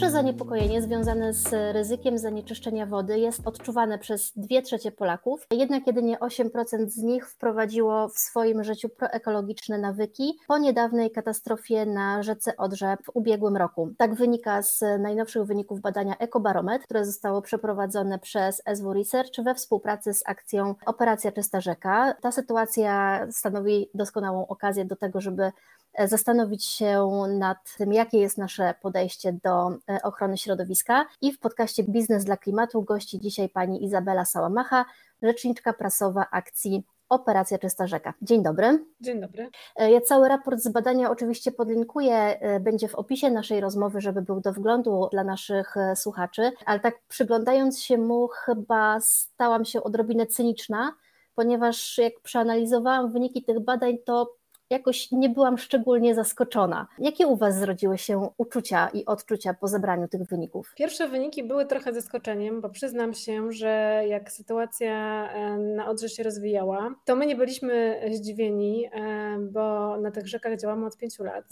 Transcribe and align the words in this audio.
Duże 0.00 0.12
zaniepokojenie 0.12 0.82
związane 0.82 1.32
z 1.32 1.74
ryzykiem 1.74 2.18
zanieczyszczenia 2.18 2.86
wody 2.86 3.18
jest 3.18 3.46
odczuwane 3.46 3.98
przez 3.98 4.32
2 4.36 4.62
trzecie 4.62 4.92
Polaków, 4.92 5.46
jednak 5.50 5.86
jedynie 5.86 6.18
8% 6.18 6.88
z 6.88 6.96
nich 6.96 7.28
wprowadziło 7.28 8.08
w 8.08 8.18
swoim 8.18 8.64
życiu 8.64 8.88
proekologiczne 8.88 9.78
nawyki 9.78 10.38
po 10.48 10.58
niedawnej 10.58 11.10
katastrofie 11.10 11.86
na 11.86 12.22
rzece 12.22 12.56
Odrze 12.56 12.96
w 13.04 13.10
ubiegłym 13.14 13.56
roku. 13.56 13.90
Tak 13.98 14.14
wynika 14.14 14.62
z 14.62 14.80
najnowszych 15.00 15.44
wyników 15.44 15.80
badania 15.80 16.16
Ekobarometr, 16.18 16.84
które 16.84 17.06
zostało 17.06 17.42
przeprowadzone 17.42 18.18
przez 18.18 18.62
SW 18.74 18.92
Research 18.92 19.44
we 19.44 19.54
współpracy 19.54 20.14
z 20.14 20.22
akcją 20.26 20.74
Operacja 20.86 21.32
Czysta 21.32 21.60
Rzeka. 21.60 22.14
Ta 22.20 22.32
sytuacja 22.32 23.26
stanowi 23.30 23.90
doskonałą 23.94 24.46
okazję 24.46 24.84
do 24.84 24.96
tego, 24.96 25.20
żeby 25.20 25.52
zastanowić 25.98 26.64
się 26.64 27.10
nad 27.38 27.76
tym, 27.76 27.92
jakie 27.92 28.18
jest 28.18 28.38
nasze 28.38 28.74
podejście 28.82 29.32
do 29.32 29.68
e, 29.68 30.02
ochrony 30.02 30.38
środowiska. 30.38 31.06
I 31.20 31.32
w 31.32 31.38
podcaście 31.38 31.84
Biznes 31.84 32.24
dla 32.24 32.36
Klimatu 32.36 32.82
gości 32.82 33.20
dzisiaj 33.20 33.48
pani 33.48 33.84
Izabela 33.84 34.24
Sałamacha, 34.24 34.84
rzeczniczka 35.22 35.72
prasowa 35.72 36.26
akcji 36.30 36.84
Operacja 37.08 37.58
Czysta 37.58 37.86
Rzeka. 37.86 38.14
Dzień 38.22 38.42
dobry. 38.42 38.84
Dzień 39.00 39.20
dobry. 39.20 39.50
E, 39.76 39.90
ja 39.90 40.00
cały 40.00 40.28
raport 40.28 40.60
z 40.60 40.68
badania 40.68 41.10
oczywiście 41.10 41.52
podlinkuję, 41.52 42.40
będzie 42.60 42.88
w 42.88 42.94
opisie 42.94 43.30
naszej 43.30 43.60
rozmowy, 43.60 44.00
żeby 44.00 44.22
był 44.22 44.40
do 44.40 44.52
wglądu 44.52 45.08
dla 45.12 45.24
naszych 45.24 45.74
słuchaczy, 45.94 46.52
ale 46.66 46.80
tak 46.80 46.94
przyglądając 47.08 47.80
się 47.80 47.98
mu, 47.98 48.28
chyba 48.28 49.00
stałam 49.00 49.64
się 49.64 49.82
odrobinę 49.82 50.26
cyniczna, 50.26 50.92
ponieważ 51.34 51.98
jak 51.98 52.20
przeanalizowałam 52.22 53.12
wyniki 53.12 53.42
tych 53.42 53.60
badań, 53.60 53.98
to 54.04 54.39
jakoś 54.70 55.10
nie 55.12 55.28
byłam 55.28 55.58
szczególnie 55.58 56.14
zaskoczona. 56.14 56.86
Jakie 56.98 57.26
u 57.26 57.36
Was 57.36 57.58
zrodziły 57.58 57.98
się 57.98 58.28
uczucia 58.38 58.88
i 58.88 59.06
odczucia 59.06 59.54
po 59.54 59.68
zebraniu 59.68 60.08
tych 60.08 60.24
wyników? 60.24 60.72
Pierwsze 60.76 61.08
wyniki 61.08 61.44
były 61.44 61.66
trochę 61.66 61.92
zaskoczeniem, 61.92 62.60
bo 62.60 62.68
przyznam 62.68 63.14
się, 63.14 63.52
że 63.52 64.02
jak 64.08 64.32
sytuacja 64.32 64.92
e, 65.32 65.58
na 65.58 65.88
Odrze 65.88 66.08
się 66.08 66.22
rozwijała, 66.22 66.94
to 67.04 67.16
my 67.16 67.26
nie 67.26 67.36
byliśmy 67.36 68.00
zdziwieni, 68.12 68.86
e, 68.92 69.38
bo 69.52 69.96
na 69.96 70.10
tych 70.10 70.28
rzekach 70.28 70.60
działamy 70.60 70.86
od 70.86 70.96
pięciu 70.96 71.24
lat. 71.24 71.44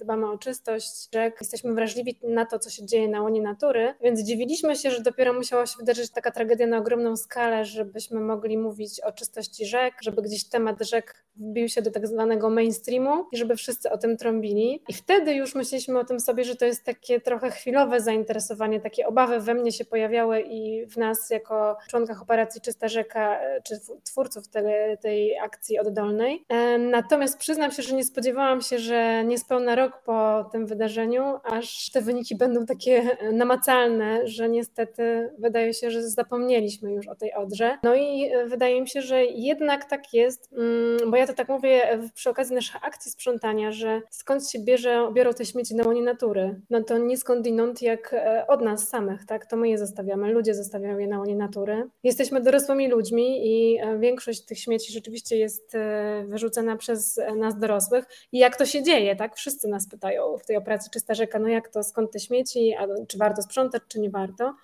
Dbamy 0.00 0.30
o 0.30 0.38
czystość 0.38 1.08
rzek, 1.14 1.36
jesteśmy 1.40 1.74
wrażliwi 1.74 2.18
na 2.22 2.46
to, 2.46 2.58
co 2.58 2.70
się 2.70 2.86
dzieje 2.86 3.08
na 3.08 3.22
łonie 3.22 3.42
natury, 3.42 3.94
więc 4.02 4.22
dziwiliśmy 4.22 4.76
się, 4.76 4.90
że 4.90 5.02
dopiero 5.02 5.32
musiała 5.32 5.66
się 5.66 5.74
wydarzyć 5.78 6.10
taka 6.10 6.30
tragedia 6.30 6.66
na 6.66 6.78
ogromną 6.78 7.16
skalę, 7.16 7.64
żebyśmy 7.64 8.20
mogli 8.20 8.58
mówić 8.58 9.00
o 9.00 9.12
czystości 9.12 9.66
rzek, 9.66 9.94
żeby 10.00 10.22
gdzieś 10.22 10.48
temat 10.48 10.82
rzek 10.82 11.24
wbił 11.36 11.68
się 11.68 11.82
do 11.82 11.90
tak 11.90 12.06
zwanego 12.06 12.50
mainstreamu 12.56 13.26
i 13.32 13.36
żeby 13.36 13.56
wszyscy 13.56 13.90
o 13.90 13.98
tym 13.98 14.16
trąbili. 14.16 14.82
I 14.88 14.92
wtedy 14.92 15.34
już 15.34 15.54
myśleliśmy 15.54 15.98
o 15.98 16.04
tym 16.04 16.20
sobie, 16.20 16.44
że 16.44 16.56
to 16.56 16.64
jest 16.64 16.84
takie 16.84 17.20
trochę 17.20 17.50
chwilowe 17.50 18.00
zainteresowanie, 18.00 18.80
takie 18.80 19.06
obawy 19.06 19.40
we 19.40 19.54
mnie 19.54 19.72
się 19.72 19.84
pojawiały 19.84 20.40
i 20.40 20.86
w 20.86 20.96
nas 20.96 21.30
jako 21.30 21.76
członkach 21.88 22.22
operacji 22.22 22.60
Czysta 22.60 22.88
Rzeka, 22.88 23.40
e, 23.40 23.62
czy 23.62 23.80
twórców 24.04 24.48
tej, 24.48 24.98
tej 24.98 25.38
akcji 25.38 25.78
oddolnej. 25.78 26.44
E, 26.48 26.78
natomiast 26.78 27.38
przyznam 27.38 27.70
się, 27.70 27.82
że 27.82 27.94
nie 27.94 28.04
spodziewałam 28.04 28.60
się, 28.60 28.78
że 28.78 29.24
niespełna 29.24 29.74
rok 29.74 30.02
po 30.04 30.48
tym 30.52 30.66
wydarzeniu, 30.66 31.38
aż 31.44 31.90
te 31.90 32.00
wyniki 32.00 32.36
będą 32.36 32.66
takie 32.66 33.16
namacalne, 33.32 34.26
że 34.26 34.48
niestety 34.48 35.30
wydaje 35.38 35.74
się, 35.74 35.90
że 35.90 36.08
zapomnieliśmy 36.08 36.92
już 36.92 37.08
o 37.08 37.14
tej 37.14 37.34
Odrze. 37.34 37.78
No 37.82 37.94
i 37.94 38.30
e, 38.32 38.46
wydaje 38.46 38.80
mi 38.80 38.88
się, 38.88 39.02
że 39.02 39.24
jednak 39.24 39.84
tak 39.84 40.14
jest, 40.14 40.52
mm, 40.52 41.10
bo 41.10 41.16
ja 41.16 41.26
to 41.26 41.32
tak 41.32 41.48
mówię 41.48 41.98
przy 42.14 42.30
okazji 42.30 42.45
naszych 42.50 42.84
akcji 42.84 43.10
sprzątania, 43.10 43.72
że 43.72 44.02
skąd 44.10 44.50
się 44.50 44.58
bierze, 44.58 45.10
biorą 45.14 45.32
te 45.32 45.44
śmieci 45.44 45.74
na 45.74 45.84
łonie 45.84 46.02
natury? 46.02 46.60
No 46.70 46.82
to 46.82 46.98
nie 46.98 47.16
skądinąd 47.16 47.82
jak 47.82 48.14
e, 48.14 48.46
od 48.46 48.60
nas 48.60 48.88
samych, 48.88 49.26
tak? 49.26 49.46
To 49.46 49.56
my 49.56 49.68
je 49.68 49.78
zostawiamy, 49.78 50.32
ludzie 50.32 50.54
zostawiają 50.54 50.98
je 50.98 51.08
na 51.08 51.18
łonie 51.18 51.36
natury. 51.36 51.88
Jesteśmy 52.02 52.40
dorosłymi 52.40 52.88
ludźmi 52.88 53.46
i 53.46 53.78
e, 53.78 53.98
większość 53.98 54.44
tych 54.44 54.58
śmieci 54.58 54.92
rzeczywiście 54.92 55.36
jest 55.36 55.74
e, 55.74 56.24
wyrzucana 56.28 56.76
przez 56.76 57.20
nas 57.36 57.58
dorosłych. 57.58 58.04
I 58.32 58.38
jak 58.38 58.56
to 58.56 58.66
się 58.66 58.82
dzieje, 58.82 59.16
tak? 59.16 59.36
Wszyscy 59.36 59.68
nas 59.68 59.88
pytają 59.88 60.38
w 60.38 60.46
tej 60.46 60.56
operacji 60.56 60.90
Czysta 60.90 61.14
Rzeka, 61.14 61.38
no 61.38 61.48
jak 61.48 61.68
to, 61.68 61.82
skąd 61.82 62.10
te 62.12 62.20
śmieci, 62.20 62.74
a 62.78 62.86
czy 63.08 63.18
warto 63.18 63.42
sprzątać, 63.42 63.82
czy 63.88 64.00
nie 64.00 64.10
warto? 64.10 64.54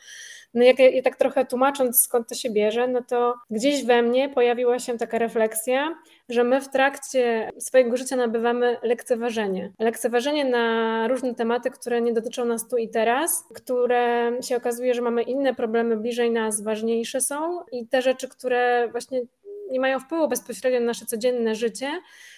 No 0.54 0.64
jak 0.64 0.78
ja, 0.78 1.02
tak 1.02 1.16
trochę 1.16 1.44
tłumacząc 1.44 2.02
skąd 2.02 2.28
to 2.28 2.34
się 2.34 2.50
bierze, 2.50 2.88
no 2.88 3.02
to 3.02 3.34
gdzieś 3.50 3.84
we 3.84 4.02
mnie 4.02 4.28
pojawiła 4.28 4.78
się 4.78 4.98
taka 4.98 5.18
refleksja, 5.18 5.94
że 6.28 6.44
my 6.44 6.60
w 6.60 6.68
trakcie 6.68 7.50
swojego 7.58 7.96
życia 7.96 8.16
nabywamy 8.16 8.76
lekceważenie. 8.82 9.72
Lekceważenie 9.78 10.44
na 10.44 11.08
różne 11.08 11.34
tematy, 11.34 11.70
które 11.70 12.00
nie 12.00 12.12
dotyczą 12.12 12.44
nas 12.44 12.68
tu 12.68 12.76
i 12.76 12.88
teraz, 12.88 13.44
które 13.54 14.32
się 14.42 14.56
okazuje, 14.56 14.94
że 14.94 15.02
mamy 15.02 15.22
inne 15.22 15.54
problemy 15.54 15.96
bliżej 15.96 16.30
nas, 16.30 16.62
ważniejsze 16.62 17.20
są 17.20 17.60
i 17.72 17.86
te 17.86 18.02
rzeczy, 18.02 18.28
które 18.28 18.88
właśnie 18.90 19.22
nie 19.70 19.80
mają 19.80 20.00
wpływu 20.00 20.28
bezpośrednio 20.28 20.80
na 20.80 20.86
nasze 20.86 21.06
codzienne 21.06 21.54
życie, 21.54 21.90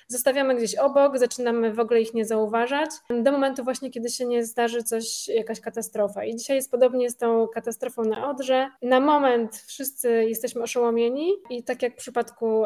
zostawiamy 0.09 0.55
gdzieś 0.55 0.75
obok, 0.75 1.19
zaczynamy 1.19 1.73
w 1.73 1.81
ogóle 1.81 2.01
ich 2.01 2.15
nie 2.15 2.25
zauważać, 2.25 2.91
do 3.23 3.33
momentu 3.33 3.65
właśnie, 3.65 3.91
kiedy 3.91 4.09
się 4.09 4.25
nie 4.25 4.45
zdarzy 4.45 4.83
coś, 4.83 5.29
jakaś 5.29 5.61
katastrofa. 5.61 6.25
I 6.25 6.37
dzisiaj 6.37 6.57
jest 6.57 6.71
podobnie 6.71 7.11
z 7.11 7.17
tą 7.17 7.49
katastrofą 7.49 8.05
na 8.05 8.31
Odrze. 8.31 8.71
Na 8.83 9.01
moment 9.01 9.57
wszyscy 9.57 10.25
jesteśmy 10.25 10.63
oszołomieni 10.63 11.33
i 11.51 11.65
tak 11.65 11.83
jak 11.83 11.93
w 11.93 11.97
przypadku 11.97 12.65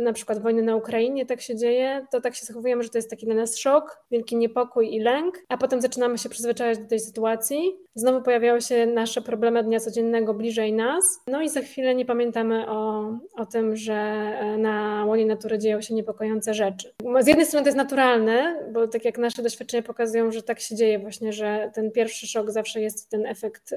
na 0.00 0.12
przykład 0.12 0.42
wojny 0.42 0.62
na 0.62 0.76
Ukrainie 0.76 1.26
tak 1.26 1.40
się 1.40 1.56
dzieje, 1.56 2.06
to 2.10 2.20
tak 2.20 2.34
się 2.34 2.46
zachowujemy, 2.46 2.82
że 2.82 2.88
to 2.88 2.98
jest 2.98 3.10
taki 3.10 3.26
dla 3.26 3.34
nas 3.34 3.58
szok, 3.58 4.04
wielki 4.10 4.36
niepokój 4.36 4.94
i 4.94 5.00
lęk, 5.00 5.38
a 5.48 5.56
potem 5.56 5.80
zaczynamy 5.80 6.18
się 6.18 6.28
przyzwyczajać 6.28 6.78
do 6.78 6.88
tej 6.88 7.00
sytuacji. 7.00 7.76
Znowu 7.94 8.22
pojawiają 8.22 8.60
się 8.60 8.86
nasze 8.86 9.22
problemy 9.22 9.64
dnia 9.64 9.80
codziennego 9.80 10.34
bliżej 10.34 10.72
nas, 10.72 11.20
no 11.26 11.42
i 11.42 11.48
za 11.48 11.60
chwilę 11.60 11.94
nie 11.94 12.04
pamiętamy 12.04 12.70
o, 12.70 13.10
o 13.36 13.46
tym, 13.46 13.76
że 13.76 13.94
e, 13.94 14.58
na 14.58 15.04
łonie 15.06 15.26
natury 15.26 15.58
dzieją 15.58 15.80
się 15.80 15.94
niepokojące 15.94 16.21
niepokojące 16.22 16.54
rzeczy. 16.54 16.94
Z 17.20 17.26
jednej 17.26 17.46
strony 17.46 17.64
to 17.64 17.68
jest 17.68 17.76
naturalne, 17.76 18.56
bo 18.72 18.88
tak 18.88 19.04
jak 19.04 19.18
nasze 19.18 19.42
doświadczenia 19.42 19.82
pokazują, 19.82 20.32
że 20.32 20.42
tak 20.42 20.60
się 20.60 20.76
dzieje 20.76 20.98
właśnie, 20.98 21.32
że 21.32 21.70
ten 21.74 21.90
pierwszy 21.90 22.26
szok 22.26 22.50
zawsze 22.50 22.80
jest 22.80 23.10
ten 23.10 23.26
efekt 23.26 23.72
y, 23.72 23.76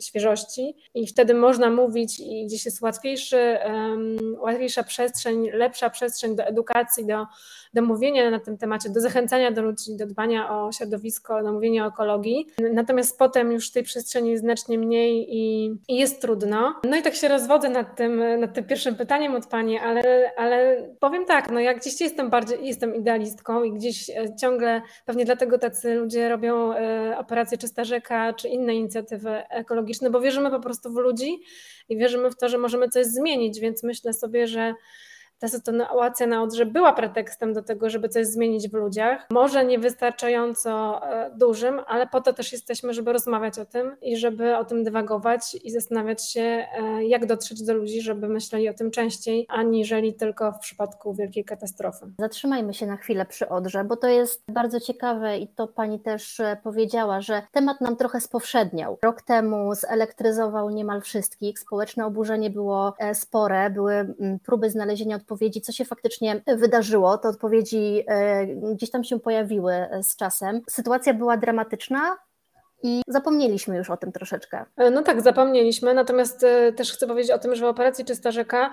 świeżości 0.00 0.76
i 0.94 1.06
wtedy 1.06 1.34
można 1.34 1.70
mówić 1.70 2.20
i 2.20 2.46
gdzieś 2.46 2.64
jest 2.64 2.82
łatwiejszy, 2.82 3.58
łatwiejsza 4.38 4.82
przestrzeń, 4.82 5.50
lepsza 5.50 5.90
przestrzeń 5.90 6.36
do 6.36 6.44
edukacji, 6.44 7.06
do, 7.06 7.26
do 7.74 7.82
mówienia 7.82 8.30
na 8.30 8.40
tym 8.40 8.58
temacie, 8.58 8.90
do 8.90 9.00
zachęcania 9.00 9.50
do 9.50 9.62
ludzi, 9.62 9.96
do 9.96 10.06
dbania 10.06 10.50
o 10.50 10.72
środowisko, 10.72 11.42
do 11.42 11.52
mówienia 11.52 11.84
o 11.84 11.88
ekologii. 11.88 12.46
Natomiast 12.72 13.18
potem 13.18 13.52
już 13.52 13.70
tej 13.70 13.82
przestrzeni 13.82 14.30
jest 14.30 14.42
znacznie 14.42 14.78
mniej 14.78 15.26
i, 15.36 15.64
i 15.88 15.96
jest 15.96 16.20
trudno. 16.20 16.74
No 16.84 16.96
i 16.96 17.02
tak 17.02 17.14
się 17.14 17.28
rozwodzę 17.28 17.68
nad 17.68 17.96
tym, 17.96 18.40
nad 18.40 18.54
tym 18.54 18.64
pierwszym 18.64 18.96
pytaniem 18.96 19.34
od 19.34 19.46
Pani, 19.46 19.78
ale, 19.78 20.32
ale 20.36 20.88
powiem 21.00 21.26
tak, 21.26 21.50
no 21.50 21.60
jak 21.60 21.83
gdzieś 21.84 22.00
jestem 22.00 22.30
bardziej, 22.30 22.66
jestem 22.66 22.94
idealistką 22.94 23.64
i 23.64 23.72
gdzieś 23.72 24.10
e, 24.10 24.36
ciągle, 24.40 24.82
pewnie 25.06 25.24
dlatego 25.24 25.58
tacy 25.58 25.94
ludzie 25.94 26.28
robią 26.28 26.72
e, 26.72 27.18
operacje 27.18 27.58
Czysta 27.58 27.84
Rzeka 27.84 28.32
czy 28.32 28.48
inne 28.48 28.74
inicjatywy 28.74 29.48
ekologiczne, 29.48 30.10
bo 30.10 30.20
wierzymy 30.20 30.50
po 30.50 30.60
prostu 30.60 30.92
w 30.92 30.96
ludzi 30.96 31.40
i 31.88 31.96
wierzymy 31.96 32.30
w 32.30 32.36
to, 32.36 32.48
że 32.48 32.58
możemy 32.58 32.88
coś 32.88 33.06
zmienić, 33.06 33.60
więc 33.60 33.82
myślę 33.82 34.12
sobie, 34.12 34.46
że 34.46 34.74
ta 35.44 35.48
sytuacja 35.48 36.26
na 36.26 36.42
Odrze 36.42 36.66
była 36.66 36.92
pretekstem 36.92 37.52
do 37.52 37.62
tego, 37.62 37.90
żeby 37.90 38.08
coś 38.08 38.26
zmienić 38.26 38.68
w 38.68 38.74
ludziach. 38.74 39.26
Może 39.30 39.64
niewystarczająco 39.64 41.00
e, 41.06 41.30
dużym, 41.36 41.80
ale 41.86 42.06
po 42.06 42.20
to 42.20 42.32
też 42.32 42.52
jesteśmy, 42.52 42.94
żeby 42.94 43.12
rozmawiać 43.12 43.58
o 43.58 43.64
tym 43.64 43.96
i 44.02 44.16
żeby 44.16 44.56
o 44.56 44.64
tym 44.64 44.84
dywagować 44.84 45.56
i 45.64 45.70
zastanawiać 45.70 46.30
się, 46.30 46.40
e, 46.40 47.04
jak 47.04 47.26
dotrzeć 47.26 47.62
do 47.62 47.74
ludzi, 47.74 48.02
żeby 48.02 48.28
myśleli 48.28 48.68
o 48.68 48.74
tym 48.74 48.90
częściej, 48.90 49.46
aniżeli 49.48 50.14
tylko 50.14 50.52
w 50.52 50.58
przypadku 50.58 51.14
wielkiej 51.14 51.44
katastrofy. 51.44 52.06
Zatrzymajmy 52.18 52.74
się 52.74 52.86
na 52.86 52.96
chwilę 52.96 53.26
przy 53.26 53.48
Odrze, 53.48 53.84
bo 53.84 53.96
to 53.96 54.08
jest 54.08 54.42
bardzo 54.48 54.80
ciekawe 54.80 55.38
i 55.38 55.48
to 55.48 55.68
pani 55.68 56.00
też 56.00 56.40
e, 56.40 56.56
powiedziała, 56.62 57.20
że 57.20 57.42
temat 57.52 57.80
nam 57.80 57.96
trochę 57.96 58.20
spowszedniał. 58.20 58.98
Rok 59.02 59.22
temu 59.22 59.74
zelektryzował 59.74 60.70
niemal 60.70 61.00
wszystkich, 61.00 61.58
społeczne 61.58 62.06
oburzenie 62.06 62.50
było 62.50 62.94
spore, 63.12 63.70
były 63.70 64.14
próby 64.44 64.70
znalezienia 64.70 65.16
odpowiedzi, 65.16 65.33
co 65.60 65.72
się 65.72 65.84
faktycznie 65.84 66.42
wydarzyło. 66.46 67.18
Te 67.18 67.28
odpowiedzi 67.28 68.04
e, 68.08 68.46
gdzieś 68.46 68.90
tam 68.90 69.04
się 69.04 69.20
pojawiły 69.20 69.72
e, 69.72 70.02
z 70.02 70.16
czasem. 70.16 70.60
Sytuacja 70.70 71.14
była 71.14 71.36
dramatyczna, 71.36 72.16
i 72.84 73.02
zapomnieliśmy 73.08 73.76
już 73.76 73.90
o 73.90 73.96
tym 73.96 74.12
troszeczkę. 74.12 74.64
E, 74.76 74.90
no 74.90 75.02
tak, 75.02 75.20
zapomnieliśmy, 75.20 75.94
natomiast 75.94 76.46
też 76.76 76.92
chcę 76.92 77.06
powiedzieć 77.06 77.30
o 77.30 77.38
tym, 77.38 77.54
że 77.54 77.66
w 77.66 77.68
operacji 77.68 78.04
Czysta 78.04 78.30
Rzeka 78.30 78.70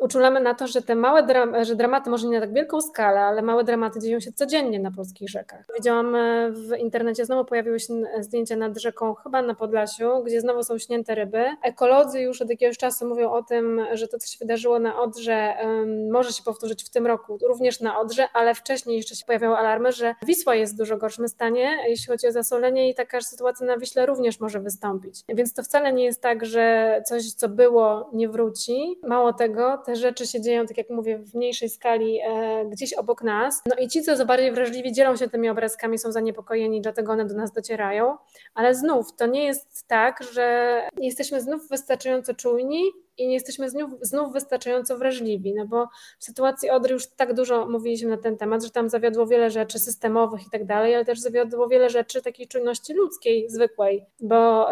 uczulamy 0.00 0.40
na 0.40 0.54
to, 0.54 0.66
że 0.66 0.82
te 0.82 0.94
małe 0.94 1.22
dram 1.22 1.64
że 1.64 1.76
dramaty, 1.76 2.10
może 2.10 2.26
nie 2.26 2.40
na 2.40 2.46
tak 2.46 2.54
wielką 2.54 2.80
skalę, 2.80 3.20
ale 3.20 3.42
małe 3.42 3.64
dramaty 3.64 4.00
dzieją 4.00 4.20
się 4.20 4.32
codziennie 4.32 4.80
na 4.80 4.90
polskich 4.90 5.28
rzekach. 5.30 5.64
Widziałam 5.76 6.16
w 6.50 6.76
internecie, 6.78 7.24
znowu 7.24 7.44
pojawiły 7.44 7.80
się 7.80 7.94
zdjęcia 8.20 8.56
nad 8.56 8.78
rzeką, 8.78 9.14
chyba 9.14 9.42
na 9.42 9.54
Podlasiu, 9.54 10.22
gdzie 10.24 10.40
znowu 10.40 10.62
są 10.62 10.78
śnięte 10.78 11.14
ryby. 11.14 11.44
Ekolodzy 11.62 12.20
już 12.20 12.42
od 12.42 12.50
jakiegoś 12.50 12.78
czasu 12.78 13.08
mówią 13.08 13.30
o 13.30 13.42
tym, 13.42 13.86
że 13.92 14.08
to, 14.08 14.18
co 14.18 14.26
się 14.26 14.38
wydarzyło 14.40 14.78
na 14.78 15.00
Odrze, 15.00 15.54
um, 15.64 16.10
może 16.10 16.32
się 16.32 16.42
powtórzyć 16.42 16.84
w 16.84 16.90
tym 16.90 17.06
roku, 17.06 17.38
również 17.48 17.80
na 17.80 18.00
Odrze, 18.00 18.28
ale 18.32 18.54
wcześniej 18.54 18.96
jeszcze 18.96 19.16
się 19.16 19.26
pojawiały 19.26 19.56
alarmy, 19.56 19.92
że 19.92 20.14
Wisła 20.26 20.54
jest 20.54 20.74
w 20.74 20.78
dużo 20.78 20.96
gorszym 20.96 21.28
stanie, 21.28 21.76
jeśli 21.88 22.06
chodzi 22.06 22.26
o 22.26 22.32
zasolenie 22.32 22.90
i 22.90 22.94
taka 22.94 23.20
sytuacja 23.20 23.53
na 23.60 23.78
Wiśle 23.78 24.06
również 24.06 24.40
może 24.40 24.60
wystąpić. 24.60 25.20
Więc 25.28 25.54
to 25.54 25.62
wcale 25.62 25.92
nie 25.92 26.04
jest 26.04 26.22
tak, 26.22 26.44
że 26.44 27.02
coś, 27.06 27.32
co 27.32 27.48
było, 27.48 28.10
nie 28.12 28.28
wróci. 28.28 28.98
Mało 29.02 29.32
tego, 29.32 29.78
te 29.78 29.96
rzeczy 29.96 30.26
się 30.26 30.40
dzieją, 30.40 30.66
tak 30.66 30.78
jak 30.78 30.90
mówię, 30.90 31.18
w 31.18 31.34
mniejszej 31.34 31.68
skali 31.68 32.20
e, 32.20 32.64
gdzieś 32.66 32.92
obok 32.92 33.22
nas. 33.22 33.62
No 33.66 33.76
i 33.76 33.88
ci, 33.88 34.02
co 34.02 34.26
bardziej 34.26 34.52
wrażliwi, 34.52 34.92
dzielą 34.92 35.16
się 35.16 35.28
tymi 35.28 35.48
obrazkami, 35.48 35.98
są 35.98 36.12
zaniepokojeni, 36.12 36.80
dlatego 36.80 37.12
one 37.12 37.24
do 37.24 37.34
nas 37.34 37.52
docierają. 37.52 38.16
Ale 38.54 38.74
znów, 38.74 39.16
to 39.16 39.26
nie 39.26 39.44
jest 39.44 39.86
tak, 39.86 40.22
że 40.32 40.80
jesteśmy 40.96 41.40
znów 41.40 41.68
wystarczająco 41.68 42.34
czujni, 42.34 42.82
i 43.18 43.26
nie 43.26 43.34
jesteśmy 43.34 43.70
znów, 43.70 43.90
znów 44.00 44.32
wystarczająco 44.32 44.98
wrażliwi, 44.98 45.54
no 45.54 45.66
bo 45.66 45.88
w 46.18 46.24
sytuacji 46.24 46.70
Odry 46.70 46.92
już 46.92 47.06
tak 47.06 47.34
dużo 47.34 47.66
mówiliśmy 47.66 48.10
na 48.10 48.16
ten 48.16 48.36
temat, 48.36 48.64
że 48.64 48.70
tam 48.70 48.88
zawiodło 48.88 49.26
wiele 49.26 49.50
rzeczy 49.50 49.78
systemowych 49.78 50.46
i 50.46 50.50
tak 50.50 50.64
dalej, 50.64 50.94
ale 50.94 51.04
też 51.04 51.20
zawiodło 51.20 51.68
wiele 51.68 51.90
rzeczy 51.90 52.22
takiej 52.22 52.48
czujności 52.48 52.94
ludzkiej, 52.94 53.50
zwykłej, 53.50 54.06
bo, 54.20 54.68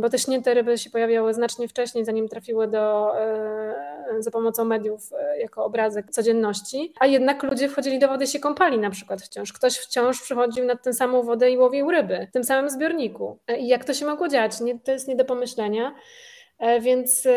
bo 0.00 0.08
te 0.10 0.18
śnięte 0.18 0.54
ryby 0.54 0.78
się 0.78 0.90
pojawiały 0.90 1.34
znacznie 1.34 1.68
wcześniej, 1.68 2.04
zanim 2.04 2.28
trafiły 2.28 2.68
do, 2.68 3.12
za 4.18 4.30
pomocą 4.30 4.64
mediów 4.64 5.12
e, 5.12 5.40
jako 5.40 5.64
obrazek 5.64 6.10
codzienności, 6.10 6.92
a 7.00 7.06
jednak 7.06 7.42
ludzie 7.42 7.68
wchodzili 7.68 7.98
do 7.98 8.08
wody 8.08 8.24
i 8.24 8.28
się 8.28 8.40
kąpali 8.40 8.78
na 8.78 8.90
przykład 8.90 9.22
wciąż. 9.22 9.52
Ktoś 9.52 9.78
wciąż 9.78 10.22
przychodził 10.22 10.64
nad 10.64 10.82
tę 10.82 10.92
samą 10.92 11.22
wodę 11.22 11.50
i 11.50 11.58
łowił 11.58 11.90
ryby 11.90 12.26
w 12.30 12.32
tym 12.32 12.44
samym 12.44 12.70
zbiorniku. 12.70 13.38
E, 13.46 13.58
I 13.58 13.68
jak 13.68 13.84
to 13.84 13.94
się 13.94 14.06
mogło 14.06 14.28
dziać? 14.28 14.60
Nie, 14.60 14.78
to 14.78 14.92
jest 14.92 15.08
nie 15.08 15.16
do 15.16 15.24
pomyślenia. 15.24 15.94
E, 16.58 16.80
więc 16.80 17.28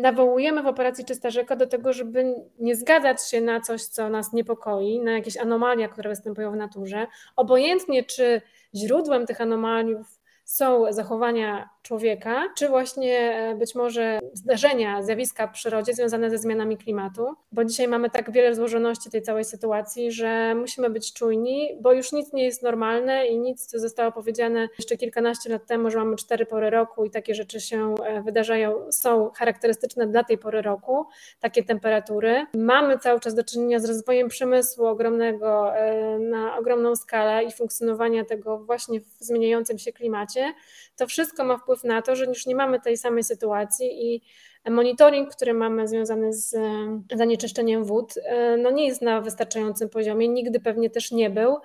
nawołujemy 0.00 0.62
w 0.62 0.66
operacji 0.66 1.04
Czysta 1.04 1.30
Rzeka 1.30 1.56
do 1.56 1.66
tego, 1.66 1.92
żeby 1.92 2.34
nie 2.58 2.76
zgadzać 2.76 3.30
się 3.30 3.40
na 3.40 3.60
coś, 3.60 3.84
co 3.84 4.08
nas 4.08 4.32
niepokoi, 4.32 5.00
na 5.00 5.12
jakieś 5.12 5.36
anomalia, 5.36 5.88
które 5.88 6.10
występują 6.10 6.52
w 6.52 6.56
naturze. 6.56 7.06
Obojętnie, 7.36 8.04
czy 8.04 8.40
źródłem 8.74 9.26
tych 9.26 9.40
anomaliów 9.40 10.06
są 10.44 10.92
zachowania 10.92 11.68
człowieka, 11.82 12.42
czy 12.56 12.68
właśnie 12.68 13.18
e, 13.18 13.54
być 13.54 13.74
może 13.74 14.20
zdarzenia, 14.32 15.02
zjawiska 15.02 15.46
w 15.46 15.52
przyrodzie 15.52 15.94
związane 15.94 16.30
ze 16.30 16.38
zmianami 16.38 16.76
klimatu, 16.76 17.34
bo 17.52 17.64
dzisiaj 17.64 17.88
mamy 17.88 18.10
tak 18.10 18.32
wiele 18.32 18.54
złożoności 18.54 19.10
tej 19.10 19.22
całej 19.22 19.44
sytuacji, 19.44 20.12
że 20.12 20.54
musimy 20.54 20.90
być 20.90 21.12
czujni, 21.12 21.78
bo 21.80 21.92
już 21.92 22.12
nic 22.12 22.32
nie 22.32 22.44
jest 22.44 22.62
normalne 22.62 23.26
i 23.26 23.38
nic, 23.38 23.66
co 23.66 23.78
zostało 23.78 24.12
powiedziane 24.12 24.68
jeszcze 24.78 24.96
kilkanaście 24.96 25.50
lat 25.50 25.66
temu, 25.66 25.90
że 25.90 25.98
mamy 25.98 26.16
cztery 26.16 26.46
pory 26.46 26.70
roku 26.70 27.04
i 27.04 27.10
takie 27.10 27.34
rzeczy 27.34 27.60
się 27.60 27.94
e, 27.94 28.22
wydarzają, 28.22 28.92
są 28.92 29.30
charakterystyczne 29.30 30.06
dla 30.06 30.24
tej 30.24 30.38
pory 30.38 30.62
roku, 30.62 31.06
takie 31.40 31.64
temperatury. 31.64 32.46
Mamy 32.54 32.98
cały 32.98 33.20
czas 33.20 33.34
do 33.34 33.44
czynienia 33.44 33.80
z 33.80 33.84
rozwojem 33.84 34.28
przemysłu 34.28 34.86
ogromnego 34.86 35.76
e, 35.76 36.18
na 36.18 36.58
ogromną 36.58 36.96
skalę 36.96 37.44
i 37.44 37.52
funkcjonowania 37.52 38.24
tego 38.24 38.58
właśnie 38.58 39.00
w 39.00 39.06
zmieniającym 39.20 39.78
się 39.78 39.92
klimacie. 39.92 40.54
To 40.96 41.06
wszystko 41.06 41.44
ma 41.44 41.58
wpływ 41.58 41.71
na 41.84 42.02
to, 42.02 42.16
że 42.16 42.24
już 42.24 42.46
nie 42.46 42.56
mamy 42.56 42.80
tej 42.80 42.96
samej 42.96 43.24
sytuacji 43.24 44.14
i 44.14 44.22
monitoring, 44.70 45.30
który 45.30 45.54
mamy 45.54 45.88
związany 45.88 46.32
z 46.32 46.54
e, 46.54 47.16
zanieczyszczeniem 47.16 47.84
wód, 47.84 48.14
e, 48.24 48.56
no 48.56 48.70
nie 48.70 48.86
jest 48.86 49.02
na 49.02 49.20
wystarczającym 49.20 49.88
poziomie, 49.88 50.28
nigdy 50.28 50.60
pewnie 50.60 50.90
też 50.90 51.12
nie 51.12 51.30
był. 51.30 51.56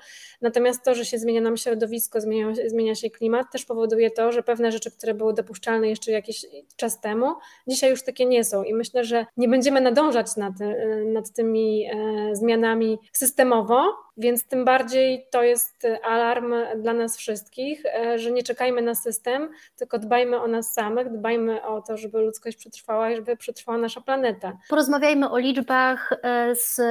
Natomiast 0.41 0.83
to, 0.83 0.95
że 0.95 1.05
się 1.05 1.17
zmienia 1.17 1.41
nam 1.41 1.57
środowisko, 1.57 2.21
zmienia, 2.21 2.53
zmienia 2.67 2.95
się 2.95 3.09
klimat, 3.09 3.51
też 3.51 3.65
powoduje 3.65 4.11
to, 4.11 4.31
że 4.31 4.43
pewne 4.43 4.71
rzeczy, 4.71 4.91
które 4.91 5.13
były 5.13 5.33
dopuszczalne 5.33 5.89
jeszcze 5.89 6.11
jakiś 6.11 6.45
czas 6.75 7.01
temu, 7.01 7.33
dzisiaj 7.67 7.89
już 7.89 8.03
takie 8.03 8.25
nie 8.25 8.43
są. 8.43 8.63
I 8.63 8.73
myślę, 8.73 9.05
że 9.05 9.25
nie 9.37 9.47
będziemy 9.47 9.81
nadążać 9.81 10.35
nad, 10.35 10.61
e, 10.61 10.75
nad 11.05 11.31
tymi 11.31 11.89
zmianami 12.31 12.99
systemowo, 13.11 13.83
więc 14.17 14.47
tym 14.47 14.65
bardziej 14.65 15.27
to 15.31 15.43
jest 15.43 15.87
alarm 16.03 16.53
dla 16.77 16.93
nas 16.93 17.17
wszystkich, 17.17 17.83
że 18.15 18.31
nie 18.31 18.43
czekajmy 18.43 18.81
na 18.81 18.95
system, 18.95 19.49
tylko 19.75 19.99
dbajmy 19.99 20.41
o 20.41 20.47
nas 20.47 20.73
samych, 20.73 21.09
dbajmy 21.09 21.63
o 21.63 21.81
to, 21.81 21.97
żeby 21.97 22.21
ludzkość 22.21 22.57
przetrwała 22.57 22.86
przetrwała 22.87 23.15
żeby 23.15 23.37
przetrwała 23.37 23.77
nasza 23.77 24.01
planeta. 24.01 24.57
Porozmawiajmy 24.69 25.29
o 25.29 25.37
liczbach 25.37 26.13
e, 26.23 26.55
z 26.55 26.81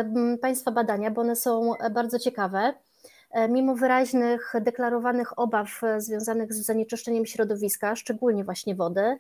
Państwa 0.40 0.70
badania, 0.70 1.10
bo 1.10 1.20
one 1.20 1.36
są 1.36 1.76
e, 1.76 1.90
bardzo 1.90 2.18
ciekawe. 2.18 2.74
E, 3.30 3.48
mimo 3.48 3.74
wyraźnych 3.74 4.52
deklarowanych 4.60 5.38
obaw 5.38 5.80
związanych 5.98 6.52
z 6.52 6.66
zanieczyszczeniem 6.66 7.26
środowiska, 7.26 7.96
szczególnie 7.96 8.44
właśnie 8.44 8.74
wody, 8.74 9.16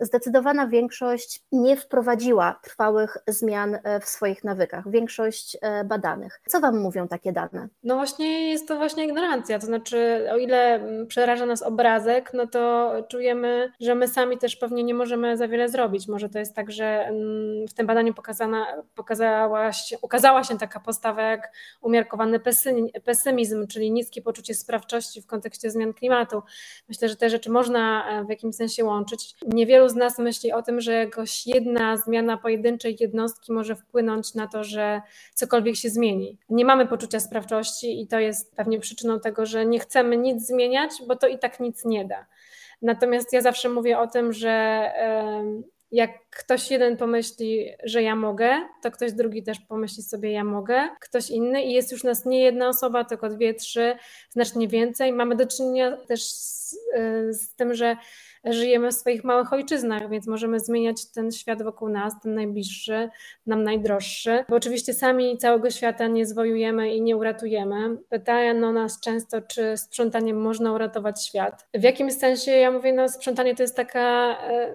zdecydowana 0.00 0.66
większość 0.66 1.42
nie 1.52 1.76
wprowadziła 1.76 2.60
trwałych 2.62 3.16
zmian 3.26 3.78
e, 3.84 4.00
w 4.00 4.04
swoich 4.04 4.44
nawykach, 4.44 4.90
większość 4.90 5.56
e, 5.60 5.84
badanych. 5.84 6.40
Co 6.46 6.60
Wam 6.60 6.78
mówią 6.78 7.08
takie 7.08 7.32
dane? 7.32 7.68
No 7.84 7.96
właśnie 7.96 8.50
jest 8.50 8.68
to 8.68 8.76
właśnie 8.76 9.04
ignorancja, 9.04 9.58
to 9.58 9.66
znaczy 9.66 10.28
o 10.32 10.36
ile 10.36 10.74
mm, 10.74 11.06
przeraża 11.06 11.46
nas 11.46 11.62
obrazek, 11.62 12.30
no 12.34 12.46
to 12.46 12.92
czujemy, 13.08 13.72
że 13.80 13.94
my 13.94 14.08
sami 14.08 14.38
też 14.38 14.56
pewnie 14.56 14.84
nie 14.84 14.94
możemy 14.94 15.36
za 15.36 15.48
wiele 15.48 15.68
zrobić. 15.68 16.08
Może 16.08 16.28
to 16.28 16.38
jest 16.38 16.54
tak, 16.54 16.72
że 16.72 16.84
mm, 16.84 17.68
w 17.68 17.74
tym 17.74 17.86
badaniu 17.86 18.14
pokazana, 18.14 18.66
pokazała 18.94 19.72
się, 19.72 19.96
ukazała 20.02 20.44
się 20.44 20.58
taka 20.58 20.80
postawa 20.80 21.22
jak 21.22 21.52
umiarkowany 21.80 22.40
pesymizm, 23.04 23.66
czyli 23.66 23.90
niskie 23.90 24.22
poczucie 24.22 24.54
sprawczości 24.54 25.22
w 25.22 25.26
kontekście 25.26 25.70
zmian 25.70 25.94
klimatu. 25.94 26.42
Myślę, 26.88 27.08
że 27.08 27.16
te 27.16 27.30
rzeczy 27.30 27.50
można 27.50 28.10
e, 28.10 28.24
w 28.24 28.28
jakimś 28.28 28.54
sensie 28.54 28.84
łączyć. 28.84 29.34
Niewielu 29.46 29.87
z 29.88 29.94
nas 29.94 30.18
myśli 30.18 30.52
o 30.52 30.62
tym, 30.62 30.80
że 30.80 30.92
jakoś 30.92 31.46
jedna 31.46 31.96
zmiana 31.96 32.36
pojedynczej 32.36 32.96
jednostki 33.00 33.52
może 33.52 33.76
wpłynąć 33.76 34.34
na 34.34 34.46
to, 34.46 34.64
że 34.64 35.02
cokolwiek 35.34 35.76
się 35.76 35.90
zmieni. 35.90 36.38
Nie 36.48 36.64
mamy 36.64 36.86
poczucia 36.86 37.20
sprawczości 37.20 38.02
i 38.02 38.06
to 38.06 38.18
jest 38.18 38.56
pewnie 38.56 38.80
przyczyną 38.80 39.20
tego, 39.20 39.46
że 39.46 39.66
nie 39.66 39.78
chcemy 39.78 40.16
nic 40.16 40.46
zmieniać, 40.46 40.90
bo 41.06 41.16
to 41.16 41.26
i 41.26 41.38
tak 41.38 41.60
nic 41.60 41.84
nie 41.84 42.04
da. 42.04 42.26
Natomiast 42.82 43.32
ja 43.32 43.40
zawsze 43.40 43.68
mówię 43.68 43.98
o 43.98 44.06
tym, 44.06 44.32
że 44.32 44.84
jak 45.92 46.10
ktoś 46.30 46.70
jeden 46.70 46.96
pomyśli, 46.96 47.68
że 47.84 48.02
ja 48.02 48.16
mogę, 48.16 48.50
to 48.82 48.90
ktoś 48.90 49.12
drugi 49.12 49.42
też 49.42 49.60
pomyśli 49.60 50.02
sobie, 50.02 50.32
ja 50.32 50.44
mogę, 50.44 50.88
ktoś 51.00 51.30
inny 51.30 51.62
i 51.62 51.72
jest 51.72 51.92
już 51.92 52.04
nas 52.04 52.26
nie 52.26 52.42
jedna 52.42 52.68
osoba, 52.68 53.04
tylko 53.04 53.28
dwie, 53.28 53.54
trzy, 53.54 53.96
znacznie 54.30 54.68
więcej. 54.68 55.12
Mamy 55.12 55.36
do 55.36 55.46
czynienia 55.46 55.96
też 55.96 56.22
z, 56.22 56.76
z 57.30 57.54
tym, 57.56 57.74
że 57.74 57.96
żyjemy 58.44 58.90
w 58.90 58.94
swoich 58.94 59.24
małych 59.24 59.52
ojczyznach, 59.52 60.10
więc 60.10 60.26
możemy 60.26 60.60
zmieniać 60.60 61.12
ten 61.12 61.32
świat 61.32 61.62
wokół 61.62 61.88
nas, 61.88 62.12
ten 62.22 62.34
najbliższy, 62.34 63.08
nam 63.46 63.62
najdroższy. 63.62 64.44
Bo 64.48 64.56
oczywiście 64.56 64.94
sami 64.94 65.38
całego 65.38 65.70
świata 65.70 66.06
nie 66.06 66.26
zwojujemy 66.26 66.94
i 66.94 67.02
nie 67.02 67.16
uratujemy. 67.16 67.96
Pytano 68.08 68.72
nas 68.72 69.00
często, 69.00 69.42
czy 69.42 69.76
sprzątaniem 69.76 70.40
można 70.40 70.72
uratować 70.72 71.26
świat. 71.26 71.66
W 71.74 71.82
jakimś 71.82 72.12
sensie 72.12 72.50
ja 72.50 72.70
mówię, 72.70 72.92
no 72.92 73.08
sprzątanie 73.08 73.54
to 73.54 73.62
jest 73.62 73.76
taka 73.76 74.38
e, 74.42 74.74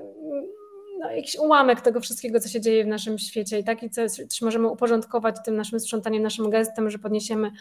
no, 0.99 1.11
jakiś 1.11 1.35
ułamek 1.35 1.81
tego 1.81 2.01
wszystkiego, 2.01 2.39
co 2.39 2.49
się 2.49 2.61
dzieje 2.61 2.83
w 2.83 2.87
naszym 2.87 3.19
świecie 3.19 3.59
i 3.59 3.63
taki 3.63 3.89
coś, 3.89 4.11
coś 4.11 4.41
możemy 4.41 4.67
uporządkować 4.67 5.35
tym 5.45 5.55
naszym 5.55 5.79
sprzątaniem, 5.79 6.23
naszym 6.23 6.49
gestem, 6.49 6.89
że 6.89 6.99
podniesiemy 6.99 7.51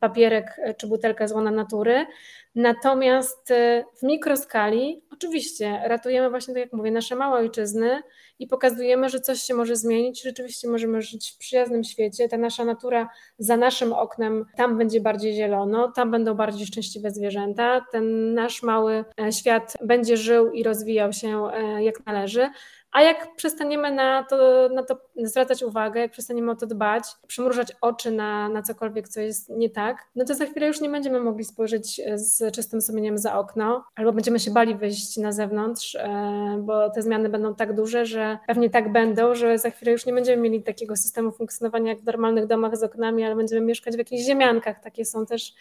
papierek 0.00 0.60
czy 0.76 0.86
butelkę 0.86 1.28
z 1.28 1.32
łona 1.32 1.50
natury. 1.50 2.06
Natomiast 2.54 3.50
e, 3.50 3.84
w 3.96 4.02
mikroskali 4.02 5.02
oczywiście 5.12 5.82
ratujemy 5.86 6.30
właśnie, 6.30 6.54
tak 6.54 6.62
jak 6.62 6.72
mówię, 6.72 6.90
nasze 6.90 7.16
małe 7.16 7.38
ojczyzny 7.38 8.02
i 8.38 8.46
pokazujemy, 8.46 9.08
że 9.08 9.20
coś 9.20 9.42
się 9.42 9.54
może 9.54 9.76
zmienić. 9.76 10.22
Rzeczywiście 10.22 10.68
możemy 10.68 11.02
żyć 11.02 11.32
w 11.34 11.38
przyjaznym 11.38 11.84
świecie. 11.84 12.28
Ta 12.28 12.36
nasza 12.36 12.64
natura 12.64 13.08
za 13.38 13.56
naszym 13.56 13.92
oknem, 13.92 14.44
tam 14.56 14.78
będzie 14.78 15.00
bardziej 15.00 15.34
zielono, 15.34 15.92
tam 15.92 16.10
będą 16.10 16.34
bardziej 16.34 16.66
szczęśliwe 16.66 17.10
zwierzęta. 17.10 17.86
Ten 17.92 18.34
nasz 18.34 18.62
mały 18.62 19.04
e, 19.20 19.32
świat 19.32 19.76
będzie 19.84 20.16
żył 20.16 20.50
i 20.50 20.62
rozwijał 20.62 21.12
się 21.12 21.48
e, 21.52 21.84
jak 21.84 22.06
należy. 22.06 22.50
A 22.92 23.02
jak 23.02 23.36
przestaniemy 23.36 23.92
na 23.92 24.22
to, 24.22 24.68
na 24.74 24.82
to 24.82 24.96
zwracać 25.16 25.62
uwagę, 25.62 26.00
jak 26.00 26.10
przestaniemy 26.10 26.52
o 26.52 26.56
to 26.56 26.66
dbać, 26.66 27.04
przymrużać 27.26 27.72
oczy 27.80 28.10
na, 28.10 28.48
na 28.48 28.62
cokolwiek, 28.62 29.08
co 29.08 29.20
jest 29.20 29.48
nie 29.48 29.70
tak, 29.70 30.08
no 30.14 30.24
to 30.24 30.34
za 30.34 30.46
chwilę 30.46 30.66
już 30.66 30.80
nie 30.80 30.88
będziemy 30.88 31.20
mogli 31.20 31.44
spojrzeć 31.44 32.00
z 32.14 32.54
czystym 32.54 32.80
sumieniem 32.80 33.18
za 33.18 33.38
okno, 33.38 33.84
albo 33.94 34.12
będziemy 34.12 34.40
się 34.40 34.50
bali 34.50 34.74
wyjść 34.74 35.16
na 35.16 35.32
zewnątrz, 35.32 35.94
e, 35.94 36.56
bo 36.60 36.90
te 36.90 37.02
zmiany 37.02 37.28
będą 37.28 37.54
tak 37.54 37.76
duże, 37.76 38.06
że 38.06 38.38
pewnie 38.46 38.70
tak 38.70 38.92
będą, 38.92 39.34
że 39.34 39.58
za 39.58 39.70
chwilę 39.70 39.92
już 39.92 40.06
nie 40.06 40.12
będziemy 40.12 40.42
mieli 40.42 40.62
takiego 40.62 40.96
systemu 40.96 41.32
funkcjonowania 41.32 41.92
jak 41.92 42.00
w 42.00 42.04
normalnych 42.04 42.46
domach 42.46 42.76
z 42.76 42.82
oknami, 42.82 43.24
ale 43.24 43.36
będziemy 43.36 43.66
mieszkać 43.66 43.94
w 43.94 43.98
jakichś 43.98 44.22
ziemiankach. 44.22 44.80
Takie 44.80 45.04
są 45.04 45.26
też 45.26 45.54